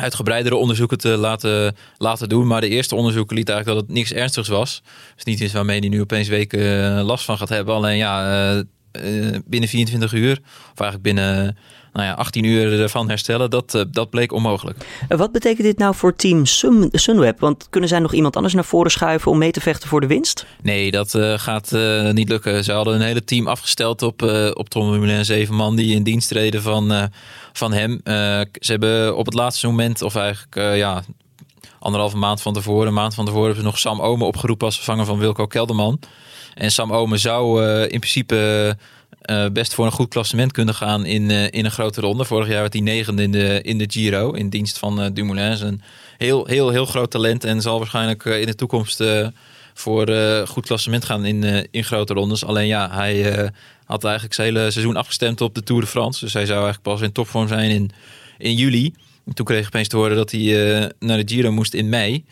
uitgebreidere 0.00 0.56
onderzoeken 0.56 0.98
te 0.98 1.08
laten, 1.08 1.76
laten 1.98 2.28
doen. 2.28 2.46
Maar 2.46 2.60
de 2.60 2.68
eerste 2.68 2.94
onderzoeken 2.94 3.36
liet 3.36 3.48
eigenlijk 3.48 3.78
dat 3.78 3.88
het 3.88 3.96
niks 3.96 4.12
ernstigs 4.12 4.48
was. 4.48 4.82
Dus 5.14 5.24
niet 5.24 5.40
iets 5.40 5.52
waarmee 5.52 5.78
hij 5.78 5.88
nu 5.88 6.00
opeens 6.00 6.28
weken 6.28 7.02
last 7.02 7.24
van 7.24 7.38
gaat 7.38 7.48
hebben. 7.48 7.74
Alleen 7.74 7.96
ja, 7.96 8.56
uh, 8.56 9.38
binnen 9.44 9.68
24 9.68 10.12
uur, 10.12 10.40
of 10.72 10.80
eigenlijk 10.80 11.02
binnen 11.02 11.56
nou 11.92 12.06
ja, 12.06 12.12
18 12.12 12.44
uur 12.44 12.80
ervan 12.80 13.08
herstellen, 13.08 13.50
dat, 13.50 13.86
dat 13.90 14.10
bleek 14.10 14.32
onmogelijk. 14.32 14.86
Wat 15.08 15.32
betekent 15.32 15.66
dit 15.66 15.78
nou 15.78 15.94
voor 15.94 16.16
team 16.16 16.46
Sun, 16.46 16.88
Sunweb? 16.92 17.40
Want 17.40 17.66
kunnen 17.70 17.88
zij 17.88 17.98
nog 17.98 18.12
iemand 18.14 18.36
anders 18.36 18.54
naar 18.54 18.64
voren 18.64 18.90
schuiven 18.90 19.30
om 19.30 19.38
mee 19.38 19.50
te 19.50 19.60
vechten 19.60 19.88
voor 19.88 20.00
de 20.00 20.06
winst? 20.06 20.46
Nee, 20.62 20.90
dat 20.90 21.14
uh, 21.14 21.38
gaat 21.38 21.72
uh, 21.72 22.10
niet 22.10 22.28
lukken. 22.28 22.64
Ze 22.64 22.72
hadden 22.72 22.94
een 22.94 23.00
hele 23.00 23.24
team 23.24 23.48
afgesteld 23.48 24.02
op, 24.02 24.22
uh, 24.22 24.50
op 24.52 24.68
Tom 24.68 24.92
Dumoulin. 24.92 25.24
Zeven 25.24 25.54
man 25.54 25.76
die 25.76 25.94
in 25.94 26.02
dienst 26.02 26.28
treden 26.28 26.62
van, 26.62 27.10
van 27.52 27.72
hem. 27.72 28.00
ze 28.52 28.70
hebben 28.70 29.16
op 29.16 29.24
het 29.24 29.34
laatste 29.34 29.66
moment, 29.66 30.02
of 30.02 30.16
eigenlijk 30.16 30.76
ja, 30.76 31.02
anderhalve 31.78 32.16
maand 32.16 32.42
van 32.42 32.52
tevoren, 32.52 32.86
een 32.86 32.94
maand 32.94 33.14
van 33.14 33.24
tevoren, 33.24 33.46
hebben 33.46 33.64
ze 33.64 33.70
nog 33.70 33.78
Sam 33.78 34.00
Omen 34.00 34.26
opgeroepen 34.26 34.66
als 34.66 34.76
vervanger 34.76 35.04
van 35.04 35.18
Wilco 35.18 35.46
Kelderman. 35.46 36.00
En 36.54 36.70
Sam 36.70 36.92
Omen 36.92 37.18
zou 37.18 37.64
in 37.82 37.98
principe 37.98 38.76
uh, 39.30 39.46
best 39.52 39.74
voor 39.74 39.86
een 39.86 39.92
goed 39.92 40.08
klassement 40.08 40.52
kunnen 40.52 40.74
gaan 40.74 41.04
in, 41.04 41.30
uh, 41.30 41.44
in 41.44 41.64
een 41.64 41.70
grote 41.70 42.00
ronde. 42.00 42.24
Vorig 42.24 42.48
jaar 42.48 42.60
werd 42.60 42.72
hij 42.72 42.82
negende 42.82 43.22
in 43.22 43.32
de, 43.32 43.60
in 43.62 43.78
de 43.78 43.86
Giro 43.88 44.30
in 44.32 44.48
dienst 44.48 44.78
van 44.78 45.02
uh, 45.02 45.06
Dumoulin. 45.12 45.66
Een 45.66 45.82
heel, 46.18 46.46
heel, 46.46 46.70
heel 46.70 46.86
groot 46.86 47.10
talent 47.10 47.44
en 47.44 47.60
zal 47.60 47.78
waarschijnlijk 47.78 48.24
in 48.24 48.46
de 48.46 48.54
toekomst 48.54 49.02
voor 49.74 50.08
goed 50.46 50.66
klassement 50.66 51.04
gaan 51.04 51.24
in, 51.24 51.68
in 51.70 51.84
grote 51.84 52.14
rondes. 52.14 52.44
Alleen 52.44 52.66
ja, 52.66 52.90
hij 52.90 53.50
had 53.84 54.04
eigenlijk 54.04 54.34
zijn 54.34 54.54
hele 54.54 54.70
seizoen 54.70 54.96
afgestemd 54.96 55.40
op 55.40 55.54
de 55.54 55.62
Tour 55.62 55.80
de 55.80 55.88
France. 55.88 56.24
Dus 56.24 56.32
hij 56.32 56.46
zou 56.46 56.62
eigenlijk 56.62 56.88
pas 56.88 57.00
in 57.00 57.12
topvorm 57.12 57.48
zijn 57.48 57.70
in, 57.70 57.90
in 58.38 58.54
juli. 58.54 58.94
En 59.26 59.34
toen 59.34 59.46
kreeg 59.46 59.60
ik 59.60 59.66
opeens 59.66 59.88
te 59.88 59.96
horen 59.96 60.16
dat 60.16 60.30
hij 60.30 60.92
naar 60.98 61.24
de 61.24 61.34
Giro 61.34 61.52
moest 61.52 61.74
in 61.74 61.88
mei. 61.88 62.24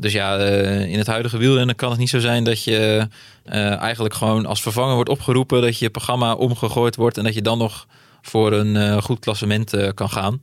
Dus 0.00 0.12
ja, 0.12 0.36
in 0.84 0.98
het 0.98 1.06
huidige 1.06 1.38
wielrennen 1.38 1.74
kan 1.74 1.90
het 1.90 1.98
niet 1.98 2.08
zo 2.08 2.18
zijn 2.18 2.44
dat 2.44 2.64
je 2.64 3.08
uh, 3.46 3.80
eigenlijk 3.80 4.14
gewoon 4.14 4.46
als 4.46 4.62
vervanger 4.62 4.94
wordt 4.94 5.10
opgeroepen, 5.10 5.62
dat 5.62 5.78
je 5.78 5.90
programma 5.90 6.34
omgegooid 6.34 6.96
wordt 6.96 7.18
en 7.18 7.24
dat 7.24 7.34
je 7.34 7.42
dan 7.42 7.58
nog 7.58 7.86
voor 8.22 8.52
een 8.52 8.74
uh, 8.74 9.02
goed 9.02 9.18
klassement 9.18 9.92
kan 9.94 10.10
gaan. 10.10 10.42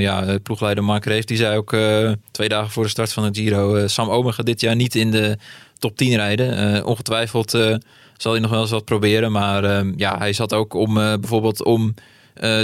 ja, 0.00 0.38
ploegleider 0.42 0.84
Mark 0.84 1.04
Rees 1.04 1.26
die 1.26 1.36
zei 1.36 1.56
ook 1.56 1.76
twee 2.30 2.48
dagen 2.48 2.70
voor 2.70 2.82
de 2.82 2.88
start 2.88 3.12
van 3.12 3.24
het 3.24 3.36
Giro, 3.36 3.86
Sam 3.86 4.10
Omen 4.10 4.34
gaat 4.34 4.46
dit 4.46 4.60
jaar 4.60 4.76
niet 4.76 4.94
in 4.94 5.10
de 5.10 5.38
top 5.78 5.96
10 5.96 6.16
rijden. 6.16 6.84
ongetwijfeld 6.86 7.50
zal 8.16 8.32
hij 8.32 8.40
nog 8.40 8.50
wel 8.50 8.60
eens 8.60 8.70
wat 8.70 8.84
proberen, 8.84 9.32
maar 9.32 9.84
ja, 9.96 10.18
hij 10.18 10.32
zat 10.32 10.54
ook 10.54 10.74
om 10.74 10.94
bijvoorbeeld 10.94 11.64
om 11.64 11.94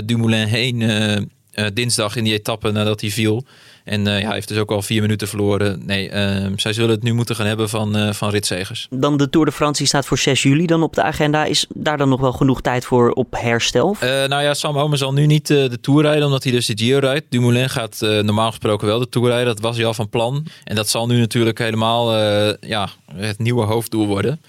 Dumoulin 0.05 0.47
heen 0.47 1.31
dinsdag 1.75 2.17
in 2.17 2.25
die 2.25 2.33
etappe 2.33 2.71
nadat 2.71 3.01
hij 3.01 3.11
viel. 3.11 3.45
En 3.89 4.07
uh, 4.07 4.21
ja, 4.21 4.25
hij 4.27 4.35
heeft 4.35 4.49
dus 4.49 4.59
ook 4.59 4.71
al 4.71 4.83
vier 4.83 5.01
minuten 5.01 5.29
verloren. 5.29 5.83
Nee, 5.87 6.11
uh, 6.11 6.47
zij 6.57 6.73
zullen 6.73 6.91
het 6.91 7.03
nu 7.03 7.13
moeten 7.13 7.37
gaan 7.37 7.47
hebben 7.47 7.69
van, 7.69 7.97
uh, 7.97 8.13
van 8.13 8.31
ritzegers. 8.31 8.87
Dan 8.91 9.17
de 9.17 9.31
Tour 9.31 9.47
de 9.47 9.53
France 9.53 9.87
staat 9.87 10.07
voor 10.07 10.19
6 10.19 10.43
juli 10.43 10.67
dan 10.67 10.83
op 10.83 10.95
de 10.95 11.03
agenda. 11.03 11.45
Is 11.45 11.67
daar 11.75 11.97
dan 11.97 12.09
nog 12.09 12.21
wel 12.21 12.33
genoeg 12.33 12.61
tijd 12.61 12.85
voor 12.85 13.11
op 13.11 13.35
herstel? 13.39 13.97
nou 14.01 14.43
ja, 14.43 14.55
Sam 14.55 14.79
Omen 14.79 14.99
zal 14.99 15.13
nu 15.13 15.27
niet 15.27 15.47
de 15.47 15.79
Tour 15.81 16.03
rijden, 16.03 16.25
omdat 16.25 16.43
hij 16.43 16.53
dus 16.53 16.67
de 16.67 16.73
Giro 16.77 16.99
rijdt. 16.99 17.27
Dumoulin 17.29 17.71
gaat 17.71 17.99
normaal 18.01 18.49
gesproken 18.49 18.87
wel 18.87 18.99
de 18.99 19.09
Tour 19.09 19.29
rijden. 19.29 19.47
Dat 19.47 19.61
was 19.61 19.77
hij 19.77 19.87
al 19.87 19.95
van 19.95 20.09
plan. 20.09 20.47
En 20.65 20.75
dat 20.75 20.89
zal 20.89 21.07
nu 21.07 21.19
natuurlijk 21.19 21.59
helemaal 21.59 22.17
ja, 22.61 22.89
het 23.15 23.39
nieuwe 23.39 23.65
hoofddoel 23.65 24.07
worden. 24.07 24.41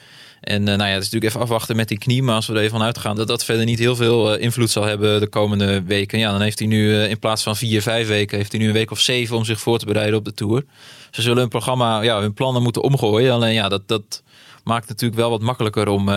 En 0.41 0.61
uh, 0.61 0.67
nou 0.67 0.77
ja, 0.77 0.85
het 0.85 1.03
is 1.03 1.09
natuurlijk 1.09 1.23
even 1.23 1.41
afwachten 1.41 1.75
met 1.75 1.87
die 1.87 1.97
knie. 1.97 2.23
Maar 2.23 2.35
als 2.35 2.47
we 2.47 2.53
er 2.53 2.59
even 2.59 2.77
van 2.77 2.85
uitgaan 2.85 3.15
dat 3.15 3.27
dat 3.27 3.45
verder 3.45 3.65
niet 3.65 3.79
heel 3.79 3.95
veel 3.95 4.35
uh, 4.35 4.41
invloed 4.41 4.69
zal 4.69 4.83
hebben 4.83 5.19
de 5.19 5.27
komende 5.27 5.83
weken. 5.83 6.19
Ja, 6.19 6.31
dan 6.31 6.41
heeft 6.41 6.59
hij 6.59 6.67
nu 6.67 6.89
uh, 6.89 7.09
in 7.09 7.19
plaats 7.19 7.43
van 7.43 7.55
vier, 7.55 7.81
vijf 7.81 8.07
weken, 8.07 8.37
heeft 8.37 8.51
hij 8.51 8.61
nu 8.61 8.67
een 8.67 8.73
week 8.73 8.91
of 8.91 8.99
zeven 8.99 9.37
om 9.37 9.45
zich 9.45 9.59
voor 9.59 9.79
te 9.79 9.85
bereiden 9.85 10.17
op 10.17 10.25
de 10.25 10.33
Tour. 10.33 10.65
Ze 11.11 11.21
zullen 11.21 11.37
hun 11.37 11.47
programma, 11.47 12.01
ja, 12.01 12.19
hun 12.19 12.33
plannen 12.33 12.63
moeten 12.63 12.83
omgooien. 12.83 13.33
Alleen 13.33 13.53
ja, 13.53 13.69
dat, 13.69 13.87
dat 13.87 14.23
maakt 14.63 14.87
natuurlijk 14.87 15.19
wel 15.19 15.29
wat 15.29 15.41
makkelijker 15.41 15.87
om, 15.87 16.09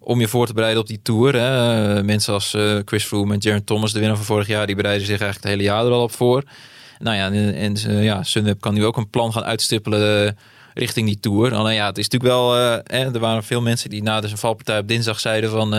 om 0.00 0.20
je 0.20 0.28
voor 0.28 0.46
te 0.46 0.52
bereiden 0.52 0.82
op 0.82 0.88
die 0.88 1.00
Tour. 1.02 1.34
Hè. 1.34 2.02
mensen 2.02 2.34
als 2.34 2.56
Chris 2.84 3.04
Froome 3.04 3.34
en 3.34 3.38
Jaron 3.38 3.64
Thomas, 3.64 3.92
de 3.92 3.98
winnaar 3.98 4.16
van 4.16 4.26
vorig 4.26 4.46
jaar, 4.46 4.66
die 4.66 4.76
bereiden 4.76 5.06
zich 5.06 5.20
eigenlijk 5.20 5.42
het 5.42 5.52
hele 5.52 5.62
jaar 5.62 5.86
er 5.86 5.92
al 5.92 6.02
op 6.02 6.12
voor. 6.12 6.42
Nou 6.98 7.16
ja, 7.16 7.30
en, 7.30 7.54
en 7.54 8.02
ja, 8.02 8.22
Sunweb 8.22 8.60
kan 8.60 8.74
nu 8.74 8.84
ook 8.84 8.96
een 8.96 9.10
plan 9.10 9.32
gaan 9.32 9.44
uitstippelen 9.44 10.36
richting 10.80 11.06
die 11.06 11.20
Tour. 11.20 11.54
Alleen 11.54 11.74
ja, 11.74 11.86
het 11.86 11.98
is 11.98 12.08
natuurlijk 12.08 12.32
wel... 12.32 12.56
er 12.84 13.18
waren 13.18 13.44
veel 13.44 13.60
mensen 13.60 13.90
die 13.90 14.02
na 14.02 14.20
de 14.20 14.36
valpartij 14.36 14.78
op 14.78 14.88
dinsdag 14.88 15.20
zeiden 15.20 15.50
van... 15.50 15.70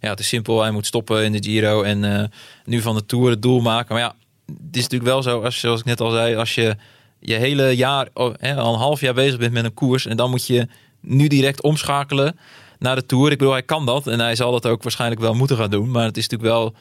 ja, 0.00 0.10
het 0.10 0.20
is 0.20 0.28
simpel, 0.28 0.62
hij 0.62 0.70
moet 0.70 0.86
stoppen 0.86 1.24
in 1.24 1.32
de 1.32 1.42
Giro 1.42 1.82
en 1.82 2.30
nu 2.64 2.80
van 2.80 2.94
de 2.94 3.06
Tour 3.06 3.30
het 3.30 3.42
doel 3.42 3.60
maken. 3.60 3.94
Maar 3.94 4.02
ja, 4.02 4.14
het 4.46 4.76
is 4.76 4.82
natuurlijk 4.82 5.10
wel 5.10 5.22
zo, 5.22 5.42
als, 5.42 5.60
zoals 5.60 5.80
ik 5.80 5.86
net 5.86 6.00
al 6.00 6.10
zei, 6.10 6.36
als 6.36 6.54
je 6.54 6.76
je 7.18 7.34
hele 7.34 7.76
jaar, 7.76 8.08
oh, 8.14 8.34
al 8.40 8.72
een 8.72 8.78
half 8.78 9.00
jaar 9.00 9.14
bezig 9.14 9.38
bent 9.38 9.52
met 9.52 9.64
een 9.64 9.74
koers 9.74 10.06
en 10.06 10.16
dan 10.16 10.30
moet 10.30 10.46
je 10.46 10.68
nu 11.00 11.26
direct 11.26 11.62
omschakelen 11.62 12.38
naar 12.78 12.96
de 12.96 13.06
Tour. 13.06 13.30
Ik 13.30 13.38
bedoel, 13.38 13.52
hij 13.52 13.62
kan 13.62 13.86
dat 13.86 14.06
en 14.06 14.20
hij 14.20 14.36
zal 14.36 14.52
dat 14.52 14.66
ook 14.66 14.82
waarschijnlijk 14.82 15.20
wel 15.20 15.34
moeten 15.34 15.56
gaan 15.56 15.70
doen. 15.70 15.90
Maar 15.90 16.04
het 16.04 16.16
is 16.16 16.28
natuurlijk 16.28 16.58
wel 16.58 16.74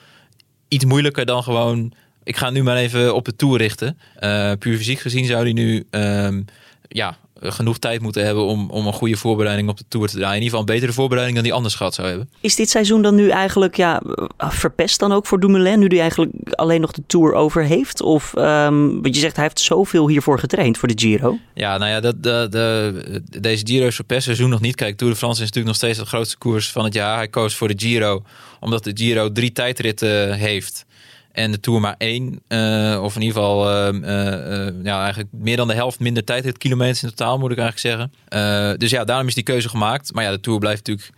iets 0.67 0.85
moeilijker 0.85 1.25
dan 1.25 1.43
gewoon... 1.43 1.93
Ik 2.23 2.37
ga 2.37 2.49
nu 2.49 2.63
maar 2.63 2.77
even 2.77 3.15
op 3.15 3.25
de 3.25 3.35
Tour 3.35 3.57
richten. 3.57 3.97
Uh, 4.19 4.51
puur 4.59 4.77
fysiek 4.77 4.99
gezien 4.99 5.25
zou 5.25 5.43
hij 5.43 5.53
nu 5.53 5.85
ehm, 5.89 6.41
ja, 6.87 7.17
genoeg 7.39 7.77
tijd 7.77 8.01
moeten 8.01 8.25
hebben 8.25 8.43
om, 8.43 8.69
om 8.69 8.87
een 8.87 8.93
goede 8.93 9.17
voorbereiding 9.17 9.69
op 9.69 9.77
de 9.77 9.83
Tour 9.87 10.07
te 10.07 10.15
draaien. 10.15 10.35
In 10.35 10.43
ieder 10.43 10.49
geval 10.49 10.67
een 10.67 10.75
betere 10.75 10.93
voorbereiding 10.93 11.37
dan 11.37 11.45
die 11.47 11.55
anders 11.55 11.75
gehad 11.75 11.93
zou 11.93 12.07
hebben. 12.07 12.29
Is 12.39 12.55
dit 12.55 12.69
seizoen 12.69 13.01
dan 13.01 13.15
nu 13.15 13.29
eigenlijk 13.29 13.77
ja, 13.77 14.01
verpest 14.37 14.99
dan 14.99 15.11
ook 15.11 15.25
voor 15.25 15.39
Dumoulin, 15.39 15.79
nu 15.79 15.87
hij 15.87 15.99
eigenlijk 15.99 16.31
alleen 16.49 16.81
nog 16.81 16.91
de 16.91 17.03
Tour 17.07 17.33
over 17.33 17.63
heeft? 17.63 18.01
Of, 18.01 18.33
um, 18.37 19.01
want 19.01 19.15
je 19.15 19.21
zegt 19.21 19.35
hij 19.35 19.43
heeft 19.43 19.59
zoveel 19.59 20.07
hiervoor 20.07 20.39
getraind 20.39 20.77
voor 20.77 20.87
de 20.87 20.93
Giro. 20.97 21.37
Ja, 21.53 21.77
nou 21.77 21.91
ja, 21.91 21.99
de, 21.99 22.19
de, 22.19 22.47
de, 22.49 23.41
deze 23.41 23.67
Giro 23.67 23.87
is 23.87 23.95
verpest 23.95 24.23
seizoen 24.23 24.49
nog 24.49 24.61
niet. 24.61 24.75
Kijk, 24.75 24.97
Tour 24.97 25.13
de 25.13 25.19
France 25.19 25.41
is 25.41 25.47
natuurlijk 25.47 25.67
nog 25.67 25.75
steeds 25.75 25.99
de 25.99 26.05
grootste 26.05 26.37
koers 26.37 26.71
van 26.71 26.83
het 26.83 26.93
jaar. 26.93 27.15
Hij 27.15 27.27
koos 27.27 27.55
voor 27.55 27.67
de 27.67 27.73
Giro, 27.77 28.23
omdat 28.59 28.83
de 28.83 28.91
Giro 28.93 29.31
drie 29.31 29.51
tijdritten 29.51 30.33
heeft. 30.33 30.85
En 31.35 31.51
de 31.51 31.59
Tour 31.59 31.81
maar 31.81 31.95
één. 31.97 32.41
Uh, 32.47 32.99
of 33.03 33.15
in 33.15 33.21
ieder 33.21 33.37
geval 33.37 33.71
uh, 33.71 33.93
uh, 34.01 34.67
ja, 34.83 34.99
eigenlijk 34.99 35.29
meer 35.31 35.57
dan 35.57 35.67
de 35.67 35.73
helft 35.73 35.99
minder 35.99 36.23
tijd. 36.23 36.57
kilometers 36.57 37.03
in 37.03 37.09
totaal 37.09 37.37
moet 37.37 37.51
ik 37.51 37.57
eigenlijk 37.57 38.11
zeggen. 38.29 38.79
dus 38.79 38.89
ja, 38.89 39.03
daarom 39.03 39.27
is 39.27 39.33
die 39.33 39.43
keuze 39.43 39.69
gemaakt. 39.69 40.13
Maar 40.13 40.23
ja, 40.23 40.31
de 40.31 40.39
Tour 40.39 40.59
blijft 40.59 40.87
natuurlijk 40.87 41.17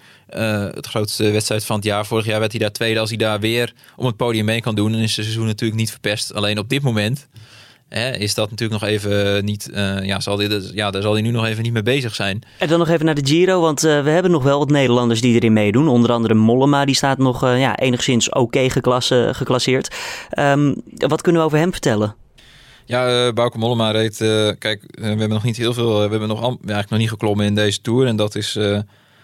het 0.76 0.88
grootste 0.88 1.32
wedstrijd 1.32 1.66
van 1.66 1.76
het 1.76 1.86
jaar. 1.86 2.06
Vorig 2.06 2.26
jaar 2.26 2.40
werd 2.40 2.52
hij 2.52 2.62
daar 2.62 2.72
tweede. 2.72 3.00
Als 3.00 3.10
hij 3.10 3.18
daar 3.18 3.40
weer 3.40 3.74
om 3.96 4.06
het 4.06 4.16
podium 4.16 4.46
mee 4.46 4.62
kan 4.62 4.76
doen, 4.76 4.92
dan 4.92 5.02
is 5.02 5.16
het 5.16 5.26
seizoen 5.26 5.46
natuurlijk 5.46 5.80
niet 5.80 5.92
verpest. 5.92 6.34
Alleen 6.34 6.60
op 6.60 6.70
dit 6.70 6.82
moment 6.82 7.28
Hè, 7.90 8.12
is 8.18 8.34
dat 8.34 8.50
natuurlijk 8.50 8.82
nog 8.82 8.90
even 8.90 9.46
niet. 9.46 9.70
Uh, 9.74 10.04
ja, 10.04 10.20
zal 10.20 10.36
dit, 10.36 10.72
ja, 10.74 10.92
daar 10.92 11.02
zal 11.02 11.14
hij 11.14 11.22
nu 11.22 11.32
nog 11.32 11.46
even 11.46 11.64
niet 11.64 11.74
mee 11.74 11.84
bezig 11.84 12.16
zijn. 12.16 12.44
En 12.60 12.68
dan 12.68 12.80
nog 12.80 12.90
even 12.90 13.06
naar 13.06 13.16
de 13.16 13.26
Giro, 13.26 13.62
want 13.62 13.86
uh, 13.86 14.04
we 14.04 14.10
hebben 14.10 14.32
nog 14.32 14.44
wel 14.44 14.60
wat 14.60 14.70
Nederlanders 14.70 15.22
die 15.22 15.36
erin 15.36 15.54
meedoen. 15.54 15.88
Onder 15.88 16.12
andere 16.12 16.34
Mollema, 16.34 16.86
die 16.86 16.96
staat 16.96 17.18
nog 17.18 17.44
uh, 17.44 17.60
ja, 17.60 17.78
enigszins 17.78 18.30
oké 18.30 18.40
okay 18.40 18.70
geclasseerd. 19.34 19.96
Um, 20.40 20.76
wat 20.90 21.22
kunnen 21.22 21.42
we 21.42 21.48
over 21.48 21.60
hem 21.60 21.72
vertellen? 21.72 22.16
Ja, 22.86 23.26
uh, 23.26 23.34
Bauke 23.34 23.58
Mollema 23.58 23.92
reed. 23.92 24.18
kijk, 24.60 24.84
we 24.88 25.06
hebben 25.06 25.30
nog 25.30 25.44
niet 25.44 25.58
heel 25.58 25.74
veel. 25.74 25.94
we 25.96 26.10
hebben 26.10 26.28
nog, 26.28 26.42
eigenlijk 26.42 26.90
nog 26.90 27.00
niet 27.00 27.10
geklommen 27.10 27.46
in 27.46 27.56
deze 27.56 27.82
tour. 27.82 28.08
En 28.08 28.16
dat 28.16 28.36
is 28.36 28.60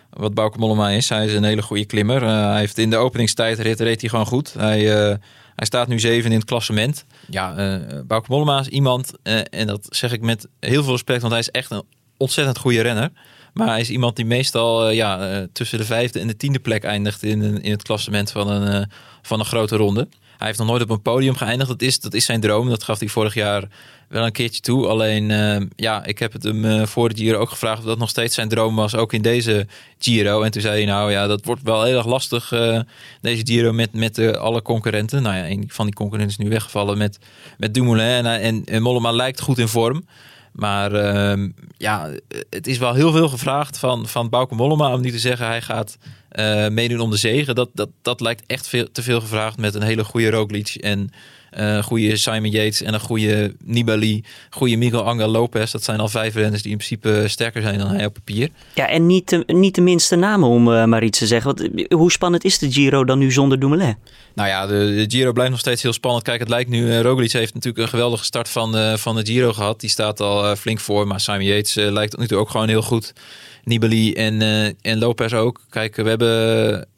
wat 0.09 0.33
Bauke 0.33 0.57
Mollema 0.57 0.89
is. 0.89 1.09
Hij 1.09 1.25
is 1.25 1.33
een 1.33 1.43
hele 1.43 1.61
goede 1.61 1.85
klimmer. 1.85 2.23
hij 2.23 2.59
heeft 2.59 2.77
in 2.77 2.89
de 2.89 2.97
openingstijd 2.97 3.59
reed 3.59 4.01
hij 4.01 4.09
gewoon 4.09 4.25
goed. 4.25 4.53
Hij 4.53 5.17
hij 5.55 5.65
staat 5.65 5.87
nu 5.87 5.99
zeven 5.99 6.31
in 6.31 6.37
het 6.37 6.45
klassement. 6.45 7.05
Ja, 7.29 7.57
uh, 7.57 7.99
Bauke 8.07 8.27
Mollema 8.29 8.59
is 8.59 8.67
iemand, 8.67 9.11
uh, 9.23 9.39
en 9.49 9.67
dat 9.67 9.87
zeg 9.89 10.11
ik 10.11 10.21
met 10.21 10.47
heel 10.59 10.83
veel 10.83 10.91
respect, 10.91 11.21
want 11.21 11.31
hij 11.31 11.41
is 11.41 11.51
echt 11.51 11.71
een 11.71 11.83
ontzettend 12.17 12.57
goede 12.57 12.81
renner. 12.81 13.11
Maar 13.53 13.67
hij 13.67 13.79
is 13.79 13.89
iemand 13.89 14.15
die 14.15 14.25
meestal 14.25 14.89
uh, 14.89 14.95
ja, 14.95 15.45
tussen 15.51 15.77
de 15.77 15.85
vijfde 15.85 16.19
en 16.19 16.27
de 16.27 16.37
tiende 16.37 16.59
plek 16.59 16.83
eindigt 16.83 17.23
in, 17.23 17.61
in 17.61 17.71
het 17.71 17.81
klassement 17.81 18.31
van 18.31 18.49
een, 18.49 18.89
van 19.21 19.39
een 19.39 19.45
grote 19.45 19.75
ronde. 19.75 20.07
Hij 20.37 20.47
heeft 20.47 20.59
nog 20.59 20.67
nooit 20.67 20.81
op 20.81 20.89
een 20.89 21.01
podium 21.01 21.35
geëindigd. 21.35 21.69
Dat 21.69 21.81
is, 21.81 21.99
dat 21.99 22.13
is 22.13 22.25
zijn 22.25 22.41
droom. 22.41 22.69
Dat 22.69 22.83
gaf 22.83 22.99
hij 22.99 23.07
vorig 23.07 23.33
jaar 23.33 23.67
wel 24.13 24.25
een 24.25 24.31
keertje 24.31 24.61
toe. 24.61 24.87
Alleen, 24.87 25.29
uh, 25.29 25.57
ja, 25.75 26.05
ik 26.05 26.19
heb 26.19 26.33
het 26.33 26.43
hem 26.43 26.65
uh, 26.65 26.85
voor 26.85 27.09
de 27.09 27.15
Giro 27.15 27.39
ook 27.39 27.49
gevraagd 27.49 27.79
of 27.79 27.85
dat 27.85 27.97
nog 27.97 28.09
steeds 28.09 28.35
zijn 28.35 28.49
droom 28.49 28.75
was, 28.75 28.95
ook 28.95 29.13
in 29.13 29.21
deze 29.21 29.67
Giro. 29.99 30.41
En 30.41 30.51
toen 30.51 30.61
zei 30.61 30.75
hij, 30.75 30.85
nou 30.85 31.11
ja, 31.11 31.27
dat 31.27 31.45
wordt 31.45 31.61
wel 31.61 31.83
heel 31.83 31.97
erg 31.97 32.05
lastig, 32.05 32.51
uh, 32.51 32.79
deze 33.21 33.45
Giro, 33.45 33.71
met, 33.71 33.93
met 33.93 34.37
alle 34.37 34.61
concurrenten. 34.61 35.21
Nou 35.21 35.35
ja, 35.35 35.49
een 35.49 35.63
van 35.67 35.85
die 35.85 35.95
concurrenten 35.95 36.37
is 36.37 36.43
nu 36.43 36.49
weggevallen 36.49 36.97
met, 36.97 37.19
met 37.57 37.73
Dumoulin. 37.73 38.25
En, 38.25 38.41
en, 38.41 38.63
en 38.65 38.81
Mollema 38.81 39.11
lijkt 39.11 39.41
goed 39.41 39.57
in 39.57 39.67
vorm. 39.67 40.05
Maar 40.53 40.93
ehm, 40.93 41.49
ja, 41.77 42.09
het 42.49 42.67
is 42.67 42.77
wel 42.77 42.93
heel 42.93 43.11
veel 43.11 43.29
gevraagd 43.29 43.77
van, 43.77 44.07
van 44.07 44.29
Bauke 44.29 44.55
Mollema 44.55 44.93
om 44.93 45.01
niet 45.01 45.13
te 45.13 45.19
zeggen 45.19 45.47
hij 45.47 45.61
gaat 45.61 45.97
uh, 46.33 46.67
meedoen 46.67 46.99
om 46.99 47.09
de 47.09 47.17
zegen. 47.17 47.55
Dat, 47.55 47.69
dat, 47.73 47.89
dat 48.01 48.21
lijkt 48.21 48.43
echt 48.47 48.67
veel, 48.67 48.91
te 48.91 49.03
veel 49.03 49.19
gevraagd 49.21 49.57
met 49.57 49.75
een 49.75 49.81
hele 49.81 50.03
goede 50.03 50.29
Roglic 50.29 50.75
en 50.75 51.11
uh, 51.59 51.83
goede 51.83 52.17
Simon 52.17 52.49
Yates 52.49 52.81
en 52.81 52.93
een 52.93 52.99
goede 52.99 53.55
Nibali, 53.63 54.23
goede 54.49 54.75
Miguel 54.75 55.03
Angel 55.03 55.27
Lopez. 55.27 55.71
Dat 55.71 55.83
zijn 55.83 55.99
al 55.99 56.07
vijf 56.07 56.35
renners 56.35 56.61
die 56.61 56.71
in 56.71 56.77
principe 56.77 57.27
sterker 57.27 57.61
zijn 57.61 57.77
dan 57.77 57.87
hij 57.87 58.05
op 58.05 58.13
papier. 58.13 58.49
Ja, 58.73 58.87
en 58.87 59.05
niet 59.05 59.29
de, 59.29 59.43
niet 59.47 59.75
de 59.75 59.81
minste 59.81 60.15
namen 60.15 60.49
om 60.49 60.67
uh, 60.67 60.85
maar 60.85 61.03
iets 61.03 61.19
te 61.19 61.27
zeggen. 61.27 61.55
Want, 61.55 61.89
hoe 61.91 62.11
spannend 62.11 62.43
is 62.43 62.57
de 62.57 62.71
Giro 62.71 63.05
dan 63.05 63.19
nu 63.19 63.31
zonder 63.31 63.59
Dumoulin? 63.59 63.97
Nou 64.35 64.49
ja, 64.49 64.67
de, 64.67 64.73
de, 64.73 65.17
Giro 65.17 65.31
blijft 65.31 65.51
nog 65.51 65.59
steeds 65.59 65.81
heel 65.81 65.93
spannend. 65.93 66.23
Kijk, 66.23 66.39
het 66.39 66.49
lijkt 66.49 66.69
nu, 66.69 66.87
uh, 66.87 67.01
Roglic 67.01 67.31
heeft 67.31 67.53
natuurlijk 67.53 67.83
een 67.83 67.89
geweldige 67.89 68.23
start 68.23 68.49
van, 68.49 68.97
van 68.97 69.15
de 69.15 69.25
Giro 69.25 69.53
gehad. 69.53 69.79
Die 69.79 69.89
staat 69.89 70.19
al 70.19 70.55
flink 70.55 70.79
voor, 70.79 71.07
maar 71.07 71.19
Simon 71.19 71.43
Yates 71.43 71.75
lijkt 71.75 72.11
tot 72.11 72.19
nu 72.19 72.27
toe 72.27 72.37
ook 72.37 72.49
gewoon 72.49 72.67
heel 72.67 72.81
goed. 72.81 73.13
Nibali 73.63 74.13
en, 74.13 74.41
uh, 74.41 74.65
en 74.65 74.97
Lopez 74.97 75.33
ook. 75.33 75.61
Kijk, 75.69 75.95
we 75.95 76.09
hebben, 76.09 76.29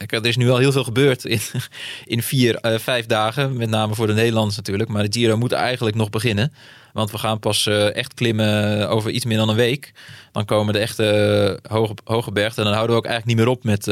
er 0.06 0.26
is 0.26 0.36
nu 0.36 0.50
al 0.50 0.58
heel 0.58 0.72
veel 0.72 0.84
gebeurd 0.84 1.24
in, 1.24 1.40
in 2.04 2.22
vier, 2.22 2.58
uh, 2.62 2.78
vijf 2.78 3.06
dagen. 3.06 3.56
Met 3.56 3.68
name 3.68 3.94
voor 3.94 4.06
de 4.06 4.12
Nederlanders 4.12 4.56
natuurlijk. 4.56 4.88
Maar 4.88 5.02
de 5.08 5.18
Giro 5.18 5.36
moet 5.36 5.52
eigenlijk 5.52 5.96
nog 5.96 6.10
beginnen. 6.10 6.52
Want 6.92 7.10
we 7.10 7.18
gaan 7.18 7.38
pas 7.38 7.66
uh, 7.66 7.94
echt 7.96 8.14
klimmen 8.14 8.88
over 8.88 9.10
iets 9.10 9.24
meer 9.24 9.36
dan 9.36 9.48
een 9.48 9.56
week. 9.56 9.92
Dan 10.32 10.44
komen 10.44 10.72
de 10.72 10.78
echte 10.78 11.60
hoge, 11.68 11.94
hoge 12.04 12.32
bergen. 12.32 12.56
En 12.56 12.64
dan 12.64 12.72
houden 12.72 12.96
we 12.96 13.02
ook 13.02 13.08
eigenlijk 13.08 13.38
niet 13.38 13.46
meer 13.46 13.56
op 13.56 13.64
met, 13.64 13.86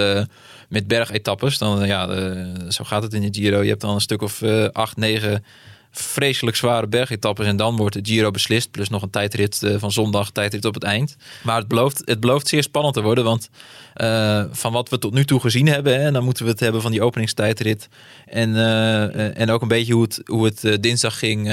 met 0.68 0.86
bergetappes. 0.86 1.58
Dan, 1.58 1.86
ja, 1.86 2.06
zo 2.70 2.84
gaat 2.84 3.02
het 3.02 3.14
in 3.14 3.20
de 3.20 3.40
Giro. 3.40 3.62
Je 3.62 3.68
hebt 3.68 3.80
dan 3.80 3.94
een 3.94 4.00
stuk 4.00 4.22
of 4.22 4.42
acht, 4.72 4.96
negen 4.96 5.44
vreselijk 5.94 6.56
zware 6.56 6.86
bergetappes. 6.86 7.46
En 7.46 7.56
dan 7.56 7.76
wordt 7.76 7.94
de 7.94 8.12
Giro 8.12 8.30
beslist. 8.30 8.70
Plus 8.70 8.88
nog 8.88 9.02
een 9.02 9.10
tijdrit 9.10 9.60
uh, 9.62 9.74
van 9.78 9.92
zondag, 9.92 10.30
tijdrit 10.30 10.64
op 10.64 10.74
het 10.74 10.82
eind. 10.82 11.16
Maar 11.42 11.56
het 11.56 11.68
belooft, 11.68 12.02
het 12.04 12.20
belooft 12.20 12.48
zeer 12.48 12.62
spannend 12.62 12.94
te 12.94 13.02
worden. 13.02 13.24
Want 13.24 13.50
uh, 13.96 14.44
van 14.50 14.72
wat 14.72 14.88
we 14.88 14.98
tot 14.98 15.14
nu 15.14 15.24
toe 15.24 15.40
gezien 15.40 15.66
hebben. 15.66 16.00
Hè, 16.00 16.12
dan 16.12 16.24
moeten 16.24 16.44
we 16.44 16.50
het 16.50 16.60
hebben 16.60 16.82
van 16.82 16.90
die 16.90 17.02
openingstijdrit. 17.02 17.88
En, 18.26 18.50
uh, 18.50 19.40
en 19.40 19.50
ook 19.50 19.62
een 19.62 19.68
beetje 19.68 19.92
hoe 19.92 20.02
het, 20.02 20.20
hoe 20.24 20.44
het 20.44 20.82
dinsdag 20.82 21.18
ging. 21.18 21.46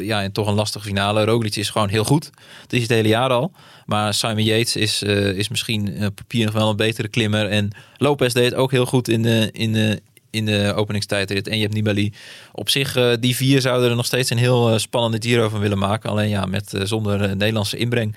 ja, 0.00 0.22
en 0.22 0.32
toch 0.32 0.46
een 0.46 0.54
lastige 0.54 0.86
finale. 0.86 1.24
Roglic 1.24 1.56
is 1.56 1.70
gewoon 1.70 1.88
heel 1.88 2.04
goed. 2.04 2.30
Het 2.62 2.72
is 2.72 2.82
het 2.82 2.90
hele 2.90 3.08
jaar 3.08 3.30
al. 3.30 3.52
Maar 3.86 4.14
Simon 4.14 4.44
Yates 4.44 4.76
is, 4.76 5.02
is 5.02 5.48
misschien 5.48 6.12
papier 6.14 6.44
nog 6.44 6.54
wel 6.54 6.70
een 6.70 6.76
betere 6.76 7.08
klimmer. 7.08 7.48
En 7.48 7.70
Lopez 7.96 8.32
deed 8.32 8.54
ook 8.54 8.70
heel 8.70 8.86
goed 8.86 9.08
in 9.08 9.22
de, 9.22 9.48
in 9.52 9.72
de, 9.72 10.02
in 10.38 10.46
de 10.46 10.72
openingstijdrit. 10.76 11.48
En 11.48 11.56
je 11.56 11.62
hebt 11.62 11.74
Nibali. 11.74 12.12
Op 12.52 12.68
zich, 12.68 12.96
uh, 12.96 13.12
die 13.20 13.36
vier 13.36 13.60
zouden 13.60 13.90
er 13.90 13.96
nog 13.96 14.06
steeds 14.06 14.30
een 14.30 14.38
heel 14.38 14.72
uh, 14.72 14.78
spannende 14.78 15.28
Giro 15.28 15.48
van 15.48 15.60
willen 15.60 15.78
maken. 15.78 16.10
Alleen 16.10 16.28
ja, 16.28 16.46
met 16.46 16.72
uh, 16.72 16.80
zonder 16.84 17.36
Nederlandse 17.36 17.76
inbreng. 17.76 18.16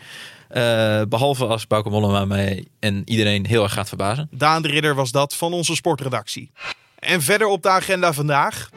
behalve 1.09 1.45
als 1.45 1.67
Bauke 1.67 1.89
Mollema 1.89 2.25
mij 2.25 2.65
en 2.79 3.01
iedereen 3.05 3.45
heel 3.45 3.63
erg 3.63 3.73
gaat 3.73 3.87
verbazen. 3.87 4.27
Daan 4.31 4.61
de 4.61 4.67
Ridder 4.67 4.95
was 4.95 5.11
dat 5.11 5.35
van 5.35 5.53
onze 5.53 5.75
sportredactie. 5.75 6.51
En 6.99 7.21
verder 7.21 7.47
op 7.47 7.63
de 7.63 7.69
agenda 7.69 8.13
vandaag. 8.13 8.69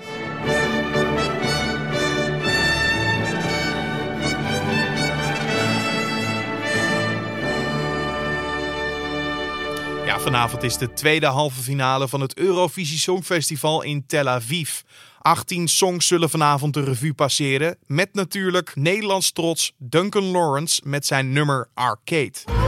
Vanavond 10.21 10.63
is 10.63 10.79
de 10.79 10.93
tweede 10.93 11.27
halve 11.27 11.63
finale 11.63 12.09
van 12.09 12.21
het 12.21 12.37
Eurovisie 12.37 12.99
Songfestival 12.99 13.83
in 13.83 14.07
Tel 14.07 14.29
Aviv. 14.29 14.81
18 15.19 15.69
songs 15.69 16.07
zullen 16.07 16.31
vanavond 16.31 16.75
de 16.75 16.85
revue 16.85 17.15
passeren. 17.15 17.77
Met 17.87 18.15
natuurlijk 18.15 18.73
Nederlands 18.75 19.33
trots 19.33 19.73
Duncan 19.79 20.25
Lawrence 20.25 20.81
met 20.85 21.07
zijn 21.07 21.33
nummer 21.33 21.69
Arcade. 21.75 22.64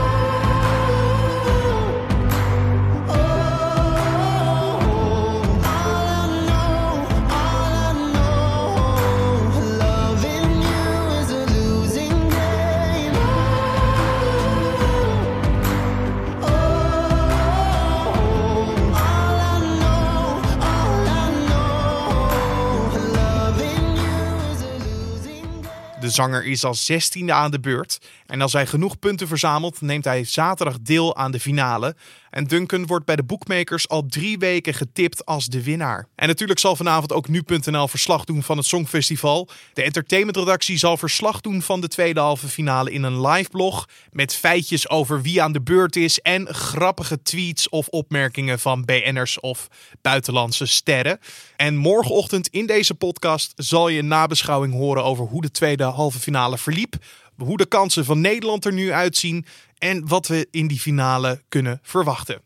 Zanger 26.17 26.45
is 26.45 26.63
als 26.63 26.85
zestiende 26.85 27.33
aan 27.33 27.51
de 27.51 27.59
beurt. 27.59 27.99
En 28.25 28.41
als 28.41 28.53
hij 28.53 28.65
genoeg 28.65 28.99
punten 28.99 29.27
verzamelt, 29.27 29.81
neemt 29.81 30.03
hij 30.03 30.23
zaterdag 30.23 30.77
deel 30.81 31.15
aan 31.15 31.31
de 31.31 31.39
finale. 31.39 31.95
En 32.29 32.43
Duncan 32.43 32.85
wordt 32.85 33.05
bij 33.05 33.15
de 33.15 33.23
bookmakers 33.23 33.89
al 33.89 34.05
drie 34.05 34.37
weken 34.37 34.73
getipt 34.73 35.25
als 35.25 35.45
de 35.45 35.63
winnaar. 35.63 36.07
En 36.15 36.27
natuurlijk 36.27 36.59
zal 36.59 36.75
vanavond 36.75 37.13
ook 37.13 37.27
nu.nl 37.27 37.87
verslag 37.87 38.25
doen 38.25 38.43
van 38.43 38.57
het 38.57 38.65
Songfestival. 38.65 39.47
De 39.73 39.83
entertainmentredactie 39.83 40.77
zal 40.77 40.97
verslag 40.97 41.41
doen 41.41 41.61
van 41.61 41.81
de 41.81 41.87
tweede 41.87 42.19
halve 42.19 42.47
finale 42.47 42.91
in 42.91 43.03
een 43.03 43.27
live 43.27 43.49
blog. 43.49 43.87
Met 44.11 44.35
feitjes 44.35 44.89
over 44.89 45.21
wie 45.21 45.41
aan 45.41 45.51
de 45.51 45.61
beurt 45.61 45.95
is 45.95 46.19
en 46.19 46.47
grappige 46.47 47.21
tweets 47.21 47.69
of 47.69 47.87
opmerkingen 47.87 48.59
van 48.59 48.85
BN'ers 48.85 49.39
of 49.39 49.67
buitenlandse 50.01 50.65
sterren. 50.65 51.19
En 51.55 51.75
morgenochtend 51.75 52.47
in 52.47 52.65
deze 52.65 52.95
podcast 52.95 53.53
zal 53.55 53.87
je 53.87 53.99
een 53.99 54.07
nabeschouwing 54.07 54.73
horen 54.73 55.03
over 55.03 55.25
hoe 55.25 55.41
de 55.41 55.51
tweede 55.51 55.83
halve 55.83 56.06
finale 56.11 56.57
verliep. 56.57 56.95
Hoe 57.37 57.57
de 57.57 57.65
kansen 57.65 58.05
van 58.05 58.21
Nederland 58.21 58.65
er 58.65 58.73
nu 58.73 58.91
uitzien 58.91 59.45
en 59.77 60.07
wat 60.07 60.27
we 60.27 60.47
in 60.51 60.67
die 60.67 60.79
finale 60.79 61.41
kunnen 61.49 61.79
verwachten. 61.83 62.41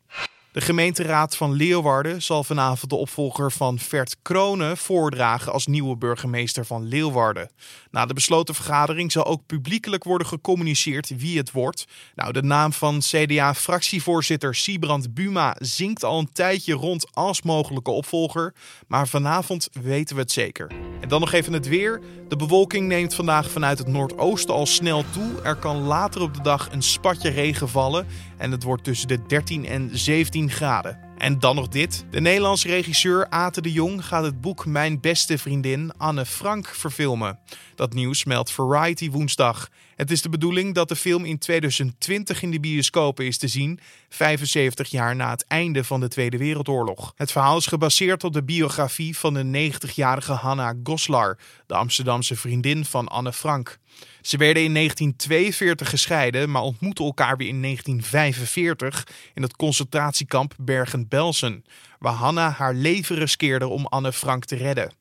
De 0.51 0.62
gemeenteraad 0.62 1.38
van 1.38 1.53
Leeuwarden 1.53 2.22
zal 2.22 2.43
vanavond 2.43 2.89
de 2.89 2.96
opvolger 2.96 3.51
van 3.51 3.79
Vert 3.79 4.15
Kronen 4.22 4.77
voordragen 4.77 5.51
als 5.51 5.67
nieuwe 5.67 5.98
burgemeester 5.98 6.65
van 6.65 6.88
Leeuwarden. 6.88 7.50
Na 7.91 8.05
de 8.05 8.13
besloten 8.13 8.55
vergadering 8.55 9.12
zal 9.12 9.25
ook 9.25 9.46
publiekelijk 9.46 10.03
worden 10.03 10.27
gecommuniceerd 10.27 11.12
wie 11.17 11.38
het 11.38 11.51
wordt. 11.51 11.86
Nou, 12.15 12.31
de 12.31 12.41
naam 12.41 12.74
van 12.74 13.00
CDA-fractievoorzitter 13.00 14.55
Siebrand 14.55 15.13
Buma 15.13 15.55
zinkt 15.60 16.03
al 16.03 16.20
een 16.20 16.31
tijdje 16.34 16.74
rond 16.74 17.15
als 17.15 17.41
mogelijke 17.41 17.91
opvolger, 17.91 18.53
maar 18.88 19.08
vanavond 19.08 19.70
weten 19.81 20.15
we 20.15 20.22
het 20.22 20.31
zeker. 20.31 20.72
En 21.01 21.10
dan 21.10 21.20
nog 21.20 21.31
even 21.31 21.53
het 21.53 21.67
weer. 21.67 22.01
De 22.27 22.36
bewolking 22.36 22.88
neemt 22.88 23.15
vandaag 23.15 23.50
vanuit 23.51 23.77
het 23.77 23.88
noordoosten 23.88 24.53
al 24.53 24.65
snel 24.65 25.03
toe. 25.10 25.41
Er 25.43 25.55
kan 25.55 25.77
later 25.77 26.22
op 26.22 26.34
de 26.34 26.41
dag 26.41 26.72
een 26.72 26.84
spatje 26.84 27.29
regen 27.29 27.70
vallen 27.70 28.08
en 28.38 28.51
het 28.51 28.63
wordt 28.63 28.84
tussen 28.84 29.08
de 29.08 29.22
13 29.27 29.65
en 29.65 29.89
17 29.93 30.40
graden. 30.50 30.98
En 31.17 31.39
dan 31.39 31.55
nog 31.55 31.67
dit. 31.67 32.05
De 32.12 32.21
Nederlandse 32.21 32.67
regisseur 32.67 33.29
Ate 33.29 33.62
de 33.62 33.71
Jong 33.71 34.05
gaat 34.05 34.24
het 34.24 34.41
boek 34.41 34.65
Mijn 34.65 35.00
beste 35.00 35.38
vriendin 35.38 35.91
Anne 35.98 36.25
Frank 36.25 36.67
verfilmen. 36.67 37.39
Dat 37.81 37.93
nieuws 37.93 38.23
meldt 38.23 38.51
Variety 38.51 39.09
woensdag. 39.09 39.69
Het 39.95 40.11
is 40.11 40.21
de 40.21 40.29
bedoeling 40.29 40.73
dat 40.73 40.88
de 40.89 40.95
film 40.95 41.25
in 41.25 41.38
2020 41.38 42.41
in 42.41 42.51
de 42.51 42.59
bioscopen 42.59 43.25
is 43.25 43.38
te 43.38 43.47
zien, 43.47 43.79
75 44.09 44.89
jaar 44.89 45.15
na 45.15 45.29
het 45.29 45.45
einde 45.47 45.83
van 45.83 46.00
de 46.00 46.07
Tweede 46.07 46.38
Wereldoorlog. 46.38 47.13
Het 47.15 47.31
verhaal 47.31 47.57
is 47.57 47.65
gebaseerd 47.65 48.23
op 48.23 48.33
de 48.33 48.43
biografie 48.43 49.17
van 49.17 49.33
de 49.33 49.71
90-jarige 49.71 50.31
Hanna 50.31 50.73
Goslar, 50.83 51.38
de 51.67 51.73
Amsterdamse 51.73 52.35
vriendin 52.35 52.85
van 52.85 53.07
Anne 53.07 53.33
Frank. 53.33 53.77
Ze 54.21 54.38
werden 54.38 54.63
in 54.63 54.73
1942 54.73 55.89
gescheiden, 55.89 56.51
maar 56.51 56.61
ontmoetten 56.61 57.05
elkaar 57.05 57.38
weer 57.38 57.47
in 57.47 57.61
1945 57.61 59.07
in 59.33 59.41
het 59.41 59.55
concentratiekamp 59.55 60.53
Bergen-Belsen, 60.57 61.65
waar 62.00 62.13
Hanna 62.13 62.50
haar 62.50 62.73
leven 62.73 63.15
riskeerde 63.15 63.67
om 63.67 63.85
Anne 63.85 64.13
Frank 64.13 64.45
te 64.45 64.55
redden. 64.55 64.91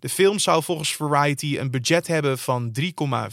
De 0.00 0.08
film 0.08 0.38
zou 0.38 0.62
volgens 0.62 0.96
Variety 0.96 1.56
een 1.58 1.70
budget 1.70 2.06
hebben 2.06 2.38
van 2.38 2.72
3,4 2.80 2.86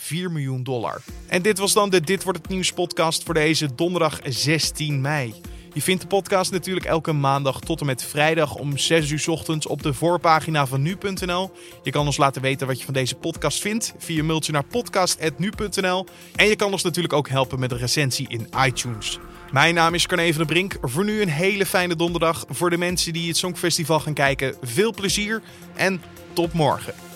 miljoen 0.10 0.64
dollar. 0.64 1.02
En 1.28 1.42
dit 1.42 1.58
was 1.58 1.74
dan 1.74 1.90
de 1.90 2.02
Dit 2.02 2.24
wordt 2.24 2.40
het 2.40 2.50
nieuws 2.50 2.72
podcast 2.72 3.24
voor 3.24 3.34
deze 3.34 3.76
donderdag 3.76 4.20
16 4.24 5.02
mei. 5.02 5.34
Je 5.74 5.82
vindt 5.82 6.02
de 6.02 6.08
podcast 6.08 6.52
natuurlijk 6.52 6.86
elke 6.86 7.12
maandag 7.12 7.60
tot 7.60 7.80
en 7.80 7.86
met 7.86 8.04
vrijdag 8.04 8.56
om 8.56 8.78
6 8.78 9.10
uur 9.10 9.24
ochtends 9.28 9.68
op 9.68 9.84
de 9.84 9.94
voorpagina 9.94 10.66
van 10.66 10.82
nu.nl. 10.82 11.52
Je 11.84 11.92
kan 11.92 12.06
ons 12.06 12.18
laten 12.18 12.42
weten 12.42 12.68
wat 12.68 12.80
je 12.80 12.86
van 12.86 12.94
deze 12.94 13.16
podcast 13.16 13.62
vindt 13.62 13.94
via 13.98 14.24
mailtje 14.24 14.52
naar 14.52 14.66
podcast.nu.nl. 14.66 16.06
En 16.36 16.48
je 16.48 16.56
kan 16.56 16.72
ons 16.72 16.84
natuurlijk 16.84 17.14
ook 17.14 17.30
helpen 17.30 17.60
met 17.60 17.72
een 17.72 17.78
recensie 17.78 18.30
in 18.30 18.48
iTunes. 18.66 19.20
Mijn 19.52 19.74
naam 19.76 19.94
is 19.94 20.08
Carne 20.08 20.28
van 20.28 20.38
der 20.38 20.46
Brink. 20.46 20.78
Voor 20.82 21.04
nu 21.04 21.22
een 21.22 21.30
hele 21.30 21.66
fijne 21.66 21.96
donderdag. 21.96 22.46
Voor 22.50 22.70
de 22.70 22.78
mensen 22.78 23.14
die 23.14 23.28
het 23.28 23.38
Songfestival 23.38 24.00
gaan 24.00 24.14
kijken, 24.14 24.56
veel 24.62 24.94
plezier 24.94 25.42
en 25.76 26.02
tot 26.38 26.53
morgen. 26.53 27.07